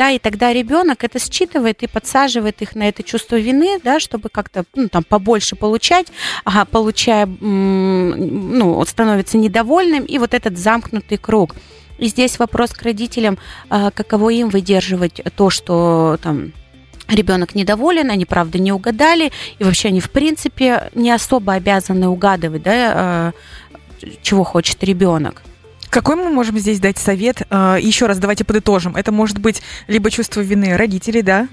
Да, 0.00 0.10
и 0.12 0.18
тогда 0.18 0.50
ребенок 0.54 1.04
это 1.04 1.18
считывает 1.18 1.82
и 1.82 1.86
подсаживает 1.86 2.62
их 2.62 2.74
на 2.74 2.88
это 2.88 3.02
чувство 3.02 3.36
вины, 3.36 3.78
да, 3.84 4.00
чтобы 4.00 4.30
как-то 4.30 4.64
ну, 4.74 4.88
там 4.88 5.04
побольше 5.04 5.56
получать, 5.56 6.06
ага, 6.42 6.64
получая, 6.64 7.26
ну, 7.26 8.82
становится 8.86 9.36
недовольным, 9.36 10.06
и 10.06 10.16
вот 10.16 10.32
этот 10.32 10.56
замкнутый 10.56 11.18
круг. 11.18 11.54
И 11.98 12.06
здесь 12.06 12.38
вопрос 12.38 12.70
к 12.70 12.80
родителям, 12.80 13.36
а, 13.68 13.90
каково 13.90 14.30
им 14.30 14.48
выдерживать 14.48 15.20
то, 15.36 15.50
что 15.50 16.16
там 16.22 16.54
ребенок 17.06 17.54
недоволен, 17.54 18.10
они, 18.10 18.24
правда, 18.24 18.58
не 18.58 18.72
угадали, 18.72 19.32
и 19.58 19.64
вообще 19.64 19.88
они, 19.88 20.00
в 20.00 20.10
принципе, 20.10 20.90
не 20.94 21.10
особо 21.10 21.52
обязаны 21.52 22.08
угадывать, 22.08 22.62
да, 22.62 22.72
а, 22.72 23.32
чего 24.22 24.44
хочет 24.44 24.82
ребенок. 24.82 25.42
Какой 25.90 26.16
мы 26.16 26.30
можем 26.30 26.58
здесь 26.58 26.80
дать 26.80 26.98
совет? 26.98 27.42
Э, 27.50 27.76
Еще 27.80 28.06
раз 28.06 28.18
давайте 28.18 28.44
подытожим. 28.44 28.94
Это 28.96 29.10
может 29.12 29.38
быть 29.38 29.60
либо 29.88 30.10
чувство 30.10 30.40
вины 30.40 30.76
родителей, 30.76 31.22
да? 31.22 31.48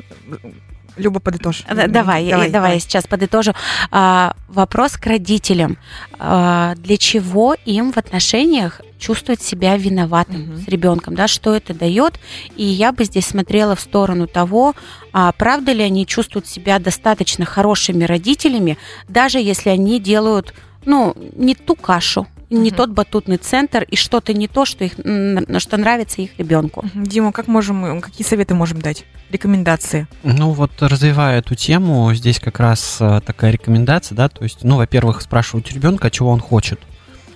Люба, 0.96 1.20
подытожь. 1.20 1.62
Д- 1.70 1.88
Давай, 1.88 2.28
давай, 2.30 2.50
давай, 2.50 2.74
я 2.76 2.80
сейчас 2.80 3.06
подытожу. 3.06 3.54
А, 3.92 4.36
вопрос 4.48 4.94
к 4.98 5.06
родителям. 5.06 5.78
А, 6.18 6.74
для 6.76 6.98
чего 6.98 7.56
им 7.66 7.92
в 7.92 7.98
отношениях 7.98 8.82
чувствовать 8.98 9.44
себя 9.44 9.78
виноватым 9.78 10.42
Мгм. 10.42 10.58
с 10.62 10.68
ребенком, 10.68 11.14
да, 11.14 11.28
что 11.28 11.56
это 11.56 11.76
дает? 11.76 12.20
И 12.56 12.64
я 12.64 12.92
бы 12.92 13.06
здесь 13.06 13.28
смотрела 13.28 13.76
в 13.76 13.80
сторону 13.80 14.26
того, 14.26 14.74
а 15.14 15.32
правда 15.34 15.72
ли 15.72 15.84
они 15.84 16.08
чувствуют 16.08 16.48
себя 16.48 16.80
достаточно 16.80 17.46
хорошими 17.46 18.04
родителями, 18.04 18.80
даже 19.08 19.38
если 19.40 19.70
они 19.70 20.00
делают, 20.00 20.56
ну, 20.86 21.16
не 21.36 21.54
ту 21.54 21.76
кашу, 21.76 22.26
не 22.50 22.72
тот 22.72 22.92
батутный 22.92 23.38
центр 23.38 23.84
и 23.84 23.96
что-то 23.96 24.34
не 24.34 24.48
то, 24.48 24.66
что, 24.66 24.84
их, 24.84 24.94
что 24.94 25.78
нравится 25.78 26.22
их 26.22 26.38
ребенку. 26.38 26.86
Дима, 26.94 27.32
как 27.32 27.48
можем, 27.48 28.02
какие 28.02 28.26
советы 28.26 28.54
можем 28.56 28.82
дать? 28.82 29.06
Рекомендации. 29.30 30.08
Ну 30.24 30.52
вот, 30.52 30.72
развивая 30.80 31.40
эту 31.40 31.56
тему, 31.56 32.14
здесь 32.14 32.40
как 32.40 32.60
раз 32.60 32.98
э, 33.02 33.20
такая 33.26 33.52
рекомендация, 33.52 34.16
да, 34.16 34.30
то 34.30 34.44
есть, 34.44 34.64
ну, 34.64 34.78
во-первых, 34.78 35.22
спрашивать 35.22 35.70
у 35.72 35.76
ребенка, 35.76 36.10
чего 36.10 36.30
он 36.30 36.40
хочет. 36.40 36.80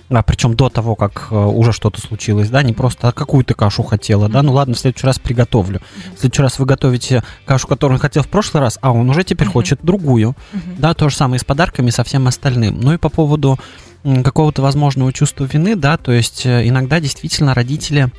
А, 0.08 0.22
причем 0.22 0.54
до 0.54 0.68
того, 0.68 0.94
как 0.94 1.28
э, 1.30 1.36
уже 1.36 1.72
что-то 1.72 2.00
случилось, 2.00 2.50
да, 2.50 2.62
не 2.62 2.72
просто 2.72 3.08
а 3.08 3.12
какую 3.12 3.44
ты 3.44 3.54
кашу 3.54 3.82
хотела, 3.82 4.28
да, 4.28 4.42
ну 4.42 4.52
ладно, 4.52 4.74
в 4.74 4.78
следующий 4.78 5.06
раз 5.06 5.18
приготовлю. 5.18 5.80
В 6.16 6.20
следующий 6.20 6.42
раз 6.42 6.58
вы 6.58 6.66
готовите 6.66 7.22
кашу, 7.44 7.66
которую 7.66 7.96
он 7.96 8.00
хотел 8.00 8.22
в 8.22 8.28
прошлый 8.28 8.62
раз, 8.62 8.78
а 8.82 8.92
он 8.92 9.08
уже 9.08 9.24
теперь 9.24 9.48
хочет 9.48 9.80
другую. 9.82 10.34
Да, 10.78 10.94
то 10.94 11.08
же 11.08 11.16
самое 11.16 11.36
и 11.36 11.40
с 11.40 11.44
подарками, 11.44 11.88
и 11.88 11.92
со 11.92 12.04
всем 12.04 12.26
остальным. 12.26 12.80
Ну 12.80 12.92
и 12.92 12.98
по 12.98 13.08
поводу 13.08 13.58
какого-то 14.02 14.62
возможного 14.62 15.12
чувства 15.12 15.44
вины, 15.44 15.76
да, 15.76 15.96
то 15.96 16.12
есть 16.12 16.44
э, 16.46 16.68
иногда 16.68 17.00
действительно 17.00 17.54
родители 17.54 18.10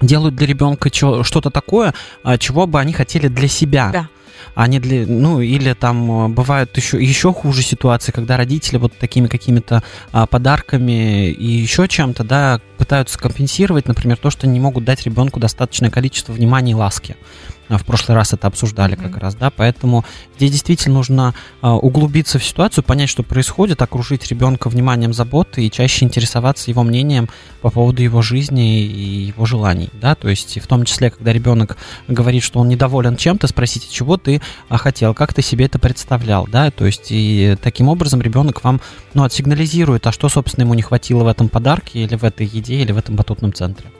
делают 0.00 0.34
для 0.34 0.46
ребенка 0.46 0.90
что-то 0.92 1.50
такое, 1.50 1.94
а, 2.22 2.38
чего 2.38 2.66
бы 2.66 2.80
они 2.80 2.92
хотели 2.92 3.28
для 3.28 3.48
себя. 3.48 3.90
Да. 3.92 4.08
А 4.54 4.68
не 4.68 4.78
для, 4.78 5.06
ну, 5.06 5.40
или 5.40 5.72
там 5.72 6.26
э, 6.26 6.28
бывают 6.28 6.76
еще, 6.76 7.02
еще 7.02 7.32
хуже 7.32 7.62
ситуации, 7.62 8.12
когда 8.12 8.36
родители 8.36 8.76
вот 8.76 8.96
такими 8.96 9.26
какими-то 9.26 9.82
а, 10.12 10.26
подарками 10.26 11.30
и 11.30 11.46
еще 11.46 11.88
чем-то, 11.88 12.24
да, 12.24 12.60
пытаются 12.78 13.18
компенсировать, 13.18 13.88
например, 13.88 14.16
то, 14.16 14.30
что 14.30 14.46
не 14.46 14.60
могут 14.60 14.84
дать 14.84 15.04
ребенку 15.04 15.40
достаточное 15.40 15.90
количество 15.90 16.32
внимания 16.32 16.72
и 16.72 16.74
ласки. 16.74 17.16
В 17.68 17.84
прошлый 17.84 18.14
раз 18.16 18.32
это 18.32 18.46
обсуждали 18.46 18.94
как 18.94 19.12
Мгм. 19.12 19.20
раз, 19.20 19.34
да, 19.34 19.50
поэтому 19.50 20.04
здесь 20.36 20.50
действительно 20.50 20.96
нужно 20.96 21.34
а, 21.62 21.74
углубиться 21.76 22.38
в 22.38 22.44
ситуацию, 22.44 22.84
понять, 22.84 23.08
что 23.08 23.22
происходит, 23.22 23.80
окружить 23.80 24.26
ребенка 24.28 24.68
вниманием, 24.68 25.12
заботой 25.14 25.66
и 25.66 25.70
чаще 25.70 26.04
интересоваться 26.04 26.70
его 26.70 26.82
мнением 26.82 27.28
по 27.62 27.70
поводу 27.70 28.02
его 28.02 28.20
жизни 28.22 28.82
и 28.82 29.26
его 29.26 29.46
желаний, 29.46 29.90
да, 29.94 30.14
то 30.14 30.28
есть 30.28 30.60
в 30.60 30.66
том 30.66 30.84
числе, 30.84 31.10
когда 31.10 31.32
ребенок 31.32 31.78
говорит, 32.06 32.42
что 32.42 32.60
он 32.60 32.68
недоволен 32.68 33.16
чем-то, 33.16 33.46
спросите, 33.46 33.86
чего 33.90 34.16
ты 34.16 34.42
а, 34.68 34.76
хотел, 34.76 35.14
как 35.14 35.32
ты 35.32 35.40
себе 35.42 35.64
это 35.64 35.78
представлял, 35.78 36.46
да, 36.46 36.70
то 36.70 36.84
есть 36.84 37.06
и 37.10 37.56
таким 37.62 37.88
образом 37.88 38.20
ребенок 38.20 38.62
вам, 38.62 38.80
ну, 39.14 39.24
отсигнализирует, 39.24 40.06
а 40.06 40.12
что, 40.12 40.28
собственно, 40.28 40.64
ему 40.64 40.74
не 40.74 40.82
хватило 40.82 41.24
в 41.24 41.28
этом 41.28 41.48
подарке 41.48 42.00
или 42.04 42.16
в 42.16 42.24
этой 42.24 42.46
еде, 42.46 42.76
или 42.76 42.92
в 42.92 42.98
этом 42.98 43.16
батутном 43.16 43.54
центре. 43.54 43.90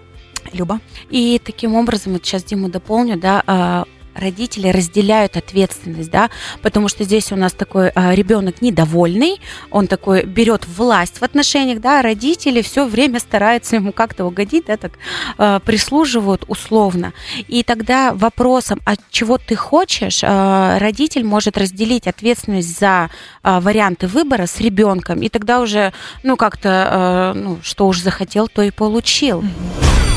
Люба? 0.53 0.81
И 1.11 1.41
таким 1.43 1.75
образом, 1.75 2.13
вот 2.13 2.25
сейчас 2.25 2.45
Диму 2.45 2.69
дополню, 2.69 3.19
да, 3.19 3.43
а, 3.47 3.85
родители 4.15 4.69
разделяют 4.69 5.37
ответственность, 5.37 6.11
да, 6.11 6.31
потому 6.63 6.89
что 6.89 7.05
здесь 7.05 7.33
у 7.33 7.37
нас 7.37 7.53
такой 7.53 7.91
а, 7.91 8.15
ребенок 8.15 8.63
недовольный, 8.63 9.41
он 9.71 9.87
такой 9.87 10.25
берет 10.25 10.67
власть 10.67 11.19
в 11.19 11.23
отношениях, 11.23 11.81
да, 11.81 12.01
а 12.01 12.03
родители 12.03 12.63
все 12.63 12.87
время 12.87 13.19
стараются 13.19 13.77
ему 13.77 13.93
как-то 13.93 14.25
угодить, 14.25 14.67
да, 14.67 14.77
так 14.77 14.93
а, 15.37 15.59
прислуживают 15.61 16.45
условно. 16.49 17.13
И 17.49 17.63
тогда 17.63 18.13
вопросом, 18.15 18.81
от 18.85 19.01
чего 19.11 19.39
ты 19.39 19.57
хочешь, 19.57 20.21
а, 20.23 20.79
родитель 20.79 21.25
может 21.25 21.59
разделить 21.59 22.07
ответственность 22.07 22.79
за 22.79 23.11
а, 23.43 23.61
варианты 23.61 24.07
выбора 24.07 24.47
с 24.47 24.61
ребенком, 24.61 25.21
и 25.23 25.29
тогда 25.29 25.61
уже, 25.61 25.93
ну, 26.23 26.37
как-то, 26.37 26.69
а, 26.71 27.35
ну, 27.35 27.59
что 27.63 27.87
уж 27.87 28.01
захотел, 28.01 28.49
то 28.49 28.63
и 28.63 28.71
получил. 28.71 29.45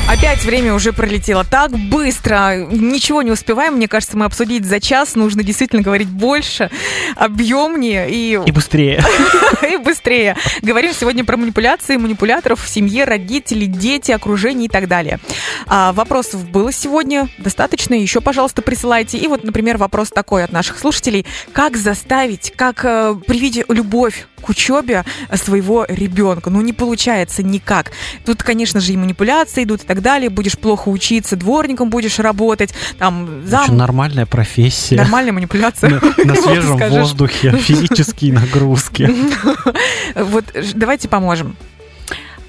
Опять 0.08 0.42
время 0.42 0.72
уже 0.72 0.94
пролетело 0.94 1.44
так 1.44 1.70
быстро. 1.70 2.66
Ничего 2.70 3.20
не 3.20 3.30
успеваем. 3.30 3.74
Мне 3.74 3.88
кажется, 3.88 4.16
мы 4.16 4.24
обсудить 4.24 4.64
за 4.64 4.80
час. 4.80 5.16
Нужно 5.16 5.42
действительно 5.42 5.82
говорить 5.82 6.08
больше, 6.08 6.70
объемнее 7.14 8.08
и, 8.10 8.40
И 8.46 8.50
быстрее. 8.50 9.04
и 9.70 9.76
быстрее. 9.76 10.34
Говорим 10.62 10.94
сегодня 10.94 11.26
про 11.26 11.36
манипуляции, 11.36 11.98
манипуляторов 11.98 12.64
в 12.64 12.68
семье, 12.70 13.04
родители, 13.04 13.66
дети, 13.66 14.10
окружение 14.10 14.66
и 14.66 14.70
так 14.70 14.88
далее. 14.88 15.20
А, 15.66 15.92
вопросов 15.92 16.48
было 16.48 16.72
сегодня 16.72 17.28
достаточно. 17.36 17.92
Еще, 17.92 18.22
пожалуйста, 18.22 18.62
присылайте. 18.62 19.18
И 19.18 19.26
вот, 19.26 19.44
например, 19.44 19.76
вопрос 19.76 20.08
такой 20.08 20.42
от 20.42 20.52
наших 20.52 20.78
слушателей. 20.78 21.26
Как 21.52 21.76
заставить, 21.76 22.54
как 22.56 22.82
э, 22.82 23.14
привить 23.26 23.62
любовь 23.68 24.26
к 24.40 24.48
учебе 24.48 25.04
своего 25.34 25.84
ребенка? 25.88 26.50
Ну, 26.50 26.60
не 26.60 26.72
получается 26.72 27.42
никак. 27.42 27.92
Тут, 28.24 28.42
конечно 28.42 28.80
же, 28.80 28.92
и 28.92 28.96
манипуляции 28.96 29.64
идут 29.64 29.82
и 29.82 29.86
так 29.86 30.02
далее. 30.02 30.30
Будешь 30.30 30.58
плохо 30.58 30.88
учиться, 30.88 31.36
дворником 31.36 31.90
будешь 31.90 32.18
работать, 32.18 32.74
там, 32.98 33.24
Очень 33.40 33.48
зам... 33.48 33.76
нормальная 33.76 34.26
профессия. 34.26 34.96
Нормальная 34.96 35.32
манипуляция. 35.32 35.90
На, 36.24 36.34
Вот 36.34 36.42
свежем 36.44 36.76
воздухе, 36.76 37.52
физические 37.58 38.32
нагрузки. 38.32 39.08
Вот 40.14 40.44
ж- 40.54 40.72
давайте 40.74 41.08
поможем. 41.08 41.56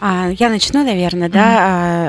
А, 0.02 0.30
я 0.30 0.50
начну, 0.50 0.84
наверное, 0.84 1.30
да. 1.30 1.58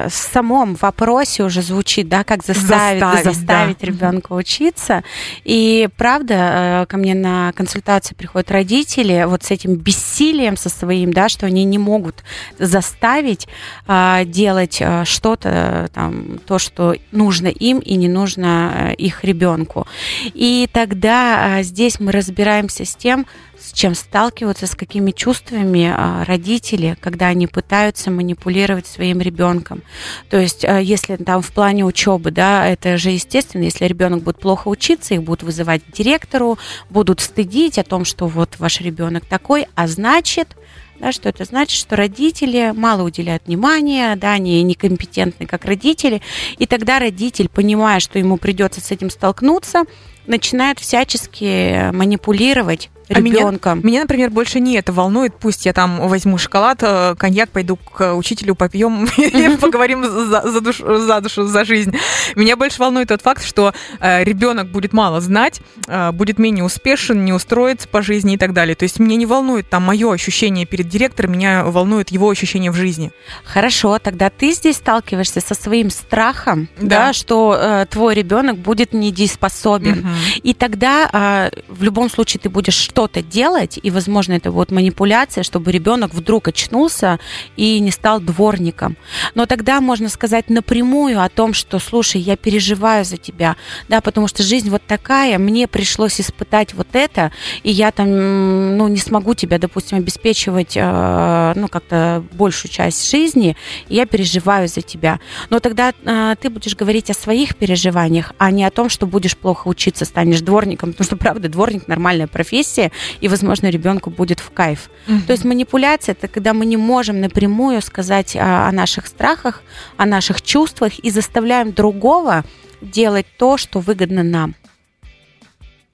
А, 0.05 0.09
в 0.09 0.15
самом 0.15 0.77
вопросе 0.77 1.43
уже 1.43 1.61
звучит, 1.61 2.09
да, 2.09 2.23
как 2.23 2.45
заставить, 2.45 3.01
Заставить, 3.01 3.25
заставить 3.25 3.79
да. 3.81 3.87
ребенка 3.87 4.33
учиться. 4.33 5.03
И 5.45 5.89
правда, 5.97 6.83
э, 6.83 6.87
ко 6.87 6.97
мне 6.97 7.15
на 7.15 7.53
консультации 7.53 8.15
приходят 8.15 8.51
родители 8.51 9.25
вот 9.27 9.43
с 9.43 9.51
этим 9.51 9.75
бессилием 9.75 10.57
со 10.57 10.69
своим, 10.69 11.13
да, 11.13 11.29
что 11.29 11.47
они 11.47 11.65
не 11.65 11.79
могут 11.79 12.23
заставить 12.59 13.49
а, 13.89 14.25
делать 14.25 14.79
а, 14.81 15.05
что-то, 15.05 15.91
там, 15.93 16.39
то, 16.47 16.59
что 16.61 16.95
нужно 17.11 17.49
им 17.49 17.81
и 17.81 17.97
не 17.97 18.09
нужно 18.09 18.73
э, 18.91 18.95
их 18.95 19.25
ребенку. 19.25 19.89
И 20.27 20.69
тогда 20.73 21.63
здесь 21.63 21.99
мы 21.99 22.13
разбираемся 22.13 22.85
с 22.85 22.95
тем, 22.95 23.27
чем 23.73 23.95
сталкиваются, 23.95 24.67
с 24.67 24.75
какими 24.75 25.11
чувствами 25.11 25.93
а, 25.95 26.25
родители, 26.25 26.97
когда 27.01 27.27
они 27.29 27.47
пытаются 27.47 28.11
манипулировать 28.11 28.87
своим 28.87 29.21
ребенком. 29.21 29.83
То 30.29 30.39
есть, 30.39 30.65
а, 30.65 30.79
если 30.79 31.17
там 31.17 31.43
в 31.43 31.53
плане 31.53 31.85
учебы, 31.85 32.31
да, 32.31 32.67
это 32.67 32.97
же 32.97 33.11
естественно, 33.11 33.63
если 33.63 33.85
ребенок 33.87 34.23
будет 34.23 34.39
плохо 34.39 34.69
учиться, 34.69 35.15
их 35.15 35.23
будут 35.23 35.43
вызывать 35.43 35.83
директору, 35.93 36.59
будут 36.89 37.21
стыдить 37.21 37.79
о 37.79 37.85
том, 37.85 38.05
что 38.05 38.27
вот 38.27 38.57
ваш 38.59 38.81
ребенок 38.81 39.25
такой, 39.27 39.67
а 39.75 39.87
значит, 39.87 40.57
да, 41.01 41.13
что 41.13 41.29
это 41.29 41.45
значит, 41.45 41.79
что 41.79 41.97
родители 41.97 42.73
мало 42.77 43.03
уделяют 43.03 43.47
внимания, 43.47 44.15
да, 44.17 44.33
они 44.33 44.63
некомпетентны 44.63 45.47
как 45.47 45.65
родители, 45.65 46.21
и 46.59 46.67
тогда 46.67 46.99
родитель, 46.99 47.49
понимая, 47.49 48.01
что 48.01 48.19
ему 48.19 48.37
придется 48.37 48.81
с 48.81 48.91
этим 48.91 49.11
столкнуться, 49.11 49.85
начинает 50.27 50.79
всячески 50.79 51.91
манипулировать 51.93 52.91
А 53.13 53.19
меня- 53.19 53.41
ребенком. 53.41 53.81
Меня, 53.83 54.03
например, 54.03 54.31
больше 54.31 54.61
не 54.61 54.77
это 54.77 54.93
волнует. 54.93 55.35
Пусть 55.35 55.67
я 55.67 55.73
там 55.73 56.07
возьму 56.09 56.39
шоколад, 56.39 56.79
э, 56.83 57.17
коньяк, 57.19 57.51
пойду 57.51 57.75
к 57.77 58.15
учителю, 58.15 58.55
попьем 58.55 59.09
поговорим 59.61 60.05
за, 60.05 60.61
душу, 60.61 60.99
за 61.01 61.21
душу, 61.21 61.45
за 61.49 61.65
жизнь. 61.65 61.93
Меня 62.37 62.57
больше 62.57 62.79
волнует 62.79 63.09
тот 63.09 63.21
факт, 63.23 63.45
что 63.45 63.75
э, 63.99 64.23
ребенок 64.23 64.71
будет 64.71 64.93
мало 64.93 65.21
знать, 65.21 65.61
э, 65.89 66.13
будет 66.13 66.39
менее 66.39 66.63
успешен, 66.63 67.25
не 67.25 67.33
устроится 67.33 67.89
по 67.89 68.01
жизни 68.01 68.35
и 68.35 68.37
так 68.37 68.53
далее. 68.53 68.77
То 68.77 68.85
есть 68.85 69.01
меня 69.01 69.17
не 69.17 69.27
волнует 69.27 69.69
там 69.69 69.83
мое 69.83 70.13
ощущение 70.13 70.65
перед 70.65 70.89
директором, 70.89 71.33
меня 71.33 71.65
волнует 71.65 72.11
его 72.11 72.31
ощущение 72.31 72.71
в 72.71 72.77
жизни. 72.77 73.11
Хорошо, 73.45 73.99
тогда 73.99 74.31
ты 74.31 74.53
здесь 74.53 74.77
сталкиваешься 74.77 75.41
со 75.41 75.55
своим 75.57 75.91
страхом, 75.91 76.69
Да. 76.79 77.07
да, 77.09 77.13
что 77.13 77.59
э, 77.61 77.87
твой 77.91 78.15
ребенок 78.15 78.57
будет 78.59 78.93
недееспособен. 78.93 80.07
И 80.43 80.55
тогда 80.55 81.09
а, 81.13 81.51
в 81.69 81.83
любом 81.83 82.11
случае 82.11 82.41
ты 82.41 82.49
будешь 82.49 82.75
что-то 82.75 83.23
делать, 83.23 83.79
и, 83.83 83.91
возможно, 83.91 84.35
это 84.35 84.51
вот 84.51 84.71
манипуляция, 84.71 85.43
чтобы 85.45 85.73
ребенок 85.73 86.15
вдруг 86.15 86.49
очнулся 86.49 87.19
и 87.57 87.79
не 87.81 87.91
стал 87.91 88.21
дворником. 88.21 88.97
Но 89.35 89.47
тогда 89.47 89.81
можно 89.81 90.09
сказать 90.09 90.51
напрямую 90.51 91.23
о 91.23 91.29
том, 91.29 91.55
что, 91.55 91.79
слушай, 91.79 92.21
я 92.21 92.37
переживаю 92.37 93.05
за 93.05 93.17
тебя, 93.17 93.57
да, 93.89 94.01
потому 94.01 94.29
что 94.29 94.43
жизнь 94.43 94.71
вот 94.71 94.83
такая, 94.87 95.39
мне 95.39 95.67
пришлось 95.67 96.21
испытать 96.21 96.75
вот 96.75 96.89
это, 96.93 97.33
и 97.63 97.71
я 97.71 97.91
там, 97.91 98.77
ну, 98.77 98.89
не 98.89 98.99
смогу 98.99 99.35
тебя, 99.35 99.59
допустим, 99.59 99.99
обеспечивать, 99.99 100.77
э, 100.77 101.53
ну, 101.57 101.69
как-то 101.69 102.25
большую 102.33 102.71
часть 102.71 103.11
жизни, 103.11 103.57
и 103.89 103.95
я 103.97 104.07
переживаю 104.07 104.69
за 104.69 104.83
тебя. 104.83 105.21
Но 105.51 105.61
тогда 105.61 105.93
э, 106.05 106.35
ты 106.41 106.51
будешь 106.51 106.77
говорить 106.77 107.11
о 107.11 107.15
своих 107.15 107.57
переживаниях, 107.57 108.33
а 108.39 108.51
не 108.51 108.65
о 108.65 108.71
том, 108.71 108.89
что 108.89 109.07
будешь 109.07 109.37
плохо 109.37 109.69
учиться, 109.69 110.00
станешь 110.05 110.41
дворником, 110.41 110.93
потому 110.93 111.05
что, 111.05 111.17
правда, 111.17 111.49
дворник 111.49 111.89
нормальная 111.89 112.27
профессия, 112.27 112.93
и, 113.21 113.29
возможно, 113.29 113.69
ребенку 113.69 114.11
будет 114.11 114.41
в 114.41 114.51
кайф. 114.51 114.91
То 115.27 115.33
есть 115.33 115.45
манипуляция 115.45 116.13
это 116.13 116.29
когда 116.29 116.55
мы 116.55 116.67
не 116.67 116.77
можем 116.77 117.21
напрямую 117.21 117.83
сказать 117.83 118.37
о, 118.37 118.69
о 118.69 118.73
наших 118.73 119.07
страхах, 119.07 119.63
о 119.97 120.07
наших 120.07 120.43
чувствах 120.43 120.99
и 120.99 121.11
заставляем 121.11 121.73
другого 121.73 122.45
делать 122.81 123.27
то, 123.37 123.57
что 123.57 123.81
выгодно 123.81 124.23
нам. 124.23 124.55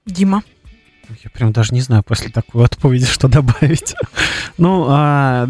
Дима. 0.05 0.43
Я 1.23 1.29
прям 1.29 1.51
даже 1.51 1.73
не 1.73 1.81
знаю 1.81 2.03
после 2.03 2.29
такой 2.29 2.65
отповеди, 2.65 3.05
что 3.05 3.27
добавить. 3.27 3.95
Ну, 4.57 4.87
а, 4.89 5.47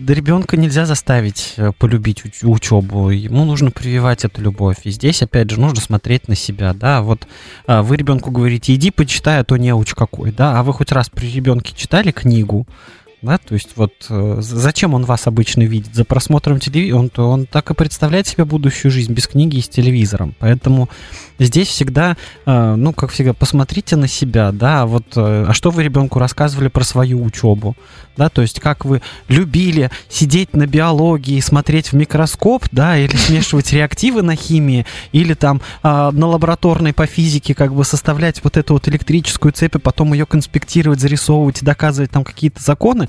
да 0.00 0.14
ребенка 0.14 0.56
нельзя 0.56 0.86
заставить 0.86 1.54
э, 1.56 1.72
полюбить 1.78 2.22
уч- 2.24 2.46
учебу. 2.46 3.10
Ему 3.10 3.44
нужно 3.44 3.70
прививать 3.70 4.24
эту 4.24 4.40
любовь. 4.40 4.78
И 4.84 4.90
здесь, 4.90 5.22
опять 5.22 5.50
же, 5.50 5.60
нужно 5.60 5.80
смотреть 5.80 6.26
на 6.26 6.34
себя. 6.34 6.72
Да, 6.72 7.02
вот 7.02 7.26
а, 7.66 7.82
вы 7.82 7.96
ребенку 7.96 8.30
говорите, 8.30 8.74
иди 8.74 8.90
почитай, 8.90 9.40
а 9.40 9.44
то 9.44 9.56
не 9.56 9.74
уч 9.74 9.94
какой. 9.94 10.32
Да, 10.32 10.58
а 10.58 10.62
вы 10.62 10.72
хоть 10.72 10.90
раз 10.92 11.10
при 11.10 11.30
ребенке 11.30 11.74
читали 11.76 12.10
книгу? 12.10 12.66
Да, 13.22 13.36
то 13.36 13.52
есть 13.52 13.70
вот 13.76 13.92
э, 14.08 14.36
зачем 14.40 14.94
он 14.94 15.04
вас 15.04 15.26
обычно 15.26 15.62
видит? 15.62 15.94
За 15.94 16.06
просмотром 16.06 16.58
телевизора? 16.58 17.00
Он, 17.00 17.10
он 17.16 17.46
так 17.46 17.70
и 17.70 17.74
представляет 17.74 18.26
себе 18.26 18.46
будущую 18.46 18.90
жизнь 18.90 19.12
без 19.12 19.26
книги 19.26 19.58
и 19.58 19.60
с 19.60 19.68
телевизором. 19.68 20.34
Поэтому 20.38 20.88
здесь 21.38 21.68
всегда, 21.68 22.16
э, 22.46 22.74
ну, 22.76 22.94
как 22.94 23.10
всегда, 23.10 23.34
посмотрите 23.34 23.96
на 23.96 24.08
себя, 24.08 24.52
да, 24.52 24.86
вот, 24.86 25.04
э, 25.16 25.44
а 25.48 25.52
что 25.52 25.70
вы 25.70 25.84
ребенку 25.84 26.18
рассказывали 26.18 26.68
про 26.68 26.82
свою 26.82 27.22
учебу, 27.22 27.76
да, 28.16 28.28
то 28.28 28.42
есть 28.42 28.60
как 28.60 28.84
вы 28.84 29.02
любили 29.28 29.90
сидеть 30.08 30.54
на 30.54 30.66
биологии, 30.66 31.40
смотреть 31.40 31.88
в 31.88 31.94
микроскоп, 31.94 32.64
да, 32.72 32.96
или 32.98 33.16
смешивать 33.16 33.72
реактивы 33.72 34.22
на 34.22 34.34
химии, 34.34 34.86
или 35.12 35.34
там 35.34 35.60
а, 35.82 36.10
на 36.10 36.26
лабораторной 36.26 36.92
по 36.92 37.06
физике 37.06 37.54
как 37.54 37.74
бы 37.74 37.84
составлять 37.84 38.42
вот 38.42 38.56
эту 38.56 38.74
вот 38.74 38.88
электрическую 38.88 39.52
цепь, 39.52 39.76
и 39.76 39.78
потом 39.78 40.12
ее 40.12 40.26
конспектировать, 40.26 41.00
зарисовывать 41.00 41.62
и 41.62 41.64
доказывать 41.64 42.10
там 42.10 42.24
какие-то 42.24 42.62
законы. 42.62 43.08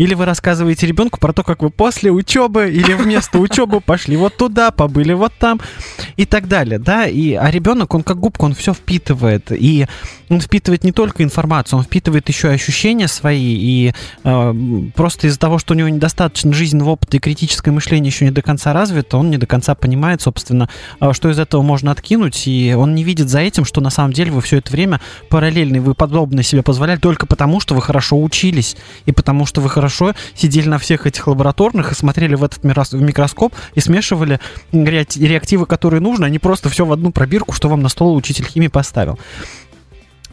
Или 0.00 0.14
вы 0.14 0.24
рассказываете 0.24 0.86
ребенку 0.86 1.20
про 1.20 1.34
то, 1.34 1.42
как 1.42 1.62
вы 1.62 1.68
после 1.68 2.10
учебы 2.10 2.70
или 2.70 2.94
вместо 2.94 3.38
учебы 3.38 3.82
пошли 3.82 4.16
вот 4.16 4.34
туда, 4.34 4.70
побыли 4.70 5.12
вот 5.12 5.34
там 5.38 5.60
и 6.16 6.24
так 6.24 6.48
далее, 6.48 6.78
да, 6.78 7.06
и, 7.06 7.34
а 7.34 7.50
ребенок, 7.50 7.94
он 7.94 8.02
как 8.02 8.18
губка, 8.18 8.44
он 8.44 8.54
все 8.54 8.72
впитывает, 8.72 9.52
и 9.52 9.86
он 10.30 10.40
впитывает 10.40 10.84
не 10.84 10.92
только 10.92 11.22
информацию, 11.22 11.78
он 11.78 11.84
впитывает 11.84 12.26
еще 12.30 12.48
и 12.48 12.54
ощущения 12.54 13.08
свои, 13.08 13.54
и 13.54 13.92
э, 14.24 14.54
просто 14.96 15.26
из-за 15.26 15.38
того, 15.38 15.58
что 15.58 15.74
у 15.74 15.76
него 15.76 15.90
недостаточно 15.90 16.54
жизненного 16.54 16.92
опыта 16.92 17.18
и 17.18 17.20
критическое 17.20 17.70
мышление 17.70 18.08
еще 18.08 18.24
не 18.24 18.30
до 18.30 18.40
конца 18.40 18.72
развито, 18.72 19.18
он 19.18 19.28
не 19.28 19.36
до 19.36 19.46
конца 19.46 19.74
понимает, 19.74 20.22
собственно, 20.22 20.70
э, 20.98 21.12
что 21.12 21.28
из 21.28 21.38
этого 21.38 21.60
можно 21.60 21.90
откинуть, 21.90 22.46
и 22.46 22.72
он 22.74 22.94
не 22.94 23.04
видит 23.04 23.28
за 23.28 23.40
этим, 23.40 23.66
что 23.66 23.82
на 23.82 23.90
самом 23.90 24.14
деле 24.14 24.32
вы 24.32 24.40
все 24.40 24.56
это 24.56 24.72
время 24.72 24.98
параллельно, 25.28 25.82
вы 25.82 25.94
подобное 25.94 26.42
себе 26.42 26.62
позволяли 26.62 27.00
только 27.00 27.26
потому, 27.26 27.60
что 27.60 27.74
вы 27.74 27.82
хорошо 27.82 28.18
учились, 28.18 28.78
и 29.04 29.12
потому 29.12 29.44
что 29.44 29.60
вы 29.60 29.68
хорошо 29.68 29.89
сидели 30.34 30.68
на 30.68 30.78
всех 30.78 31.06
этих 31.06 31.26
лабораторных 31.26 31.92
и 31.92 31.94
смотрели 31.94 32.34
в 32.34 32.44
этот 32.44 32.64
микроскоп 32.64 33.54
и 33.74 33.80
смешивали 33.80 34.40
реактивы, 34.72 35.66
которые 35.66 36.00
нужно, 36.00 36.26
а 36.26 36.30
не 36.30 36.38
просто 36.38 36.68
все 36.68 36.84
в 36.84 36.92
одну 36.92 37.12
пробирку, 37.12 37.52
что 37.52 37.68
вам 37.68 37.82
на 37.82 37.88
стол 37.88 38.16
учитель 38.16 38.46
химии 38.46 38.68
поставил. 38.68 39.18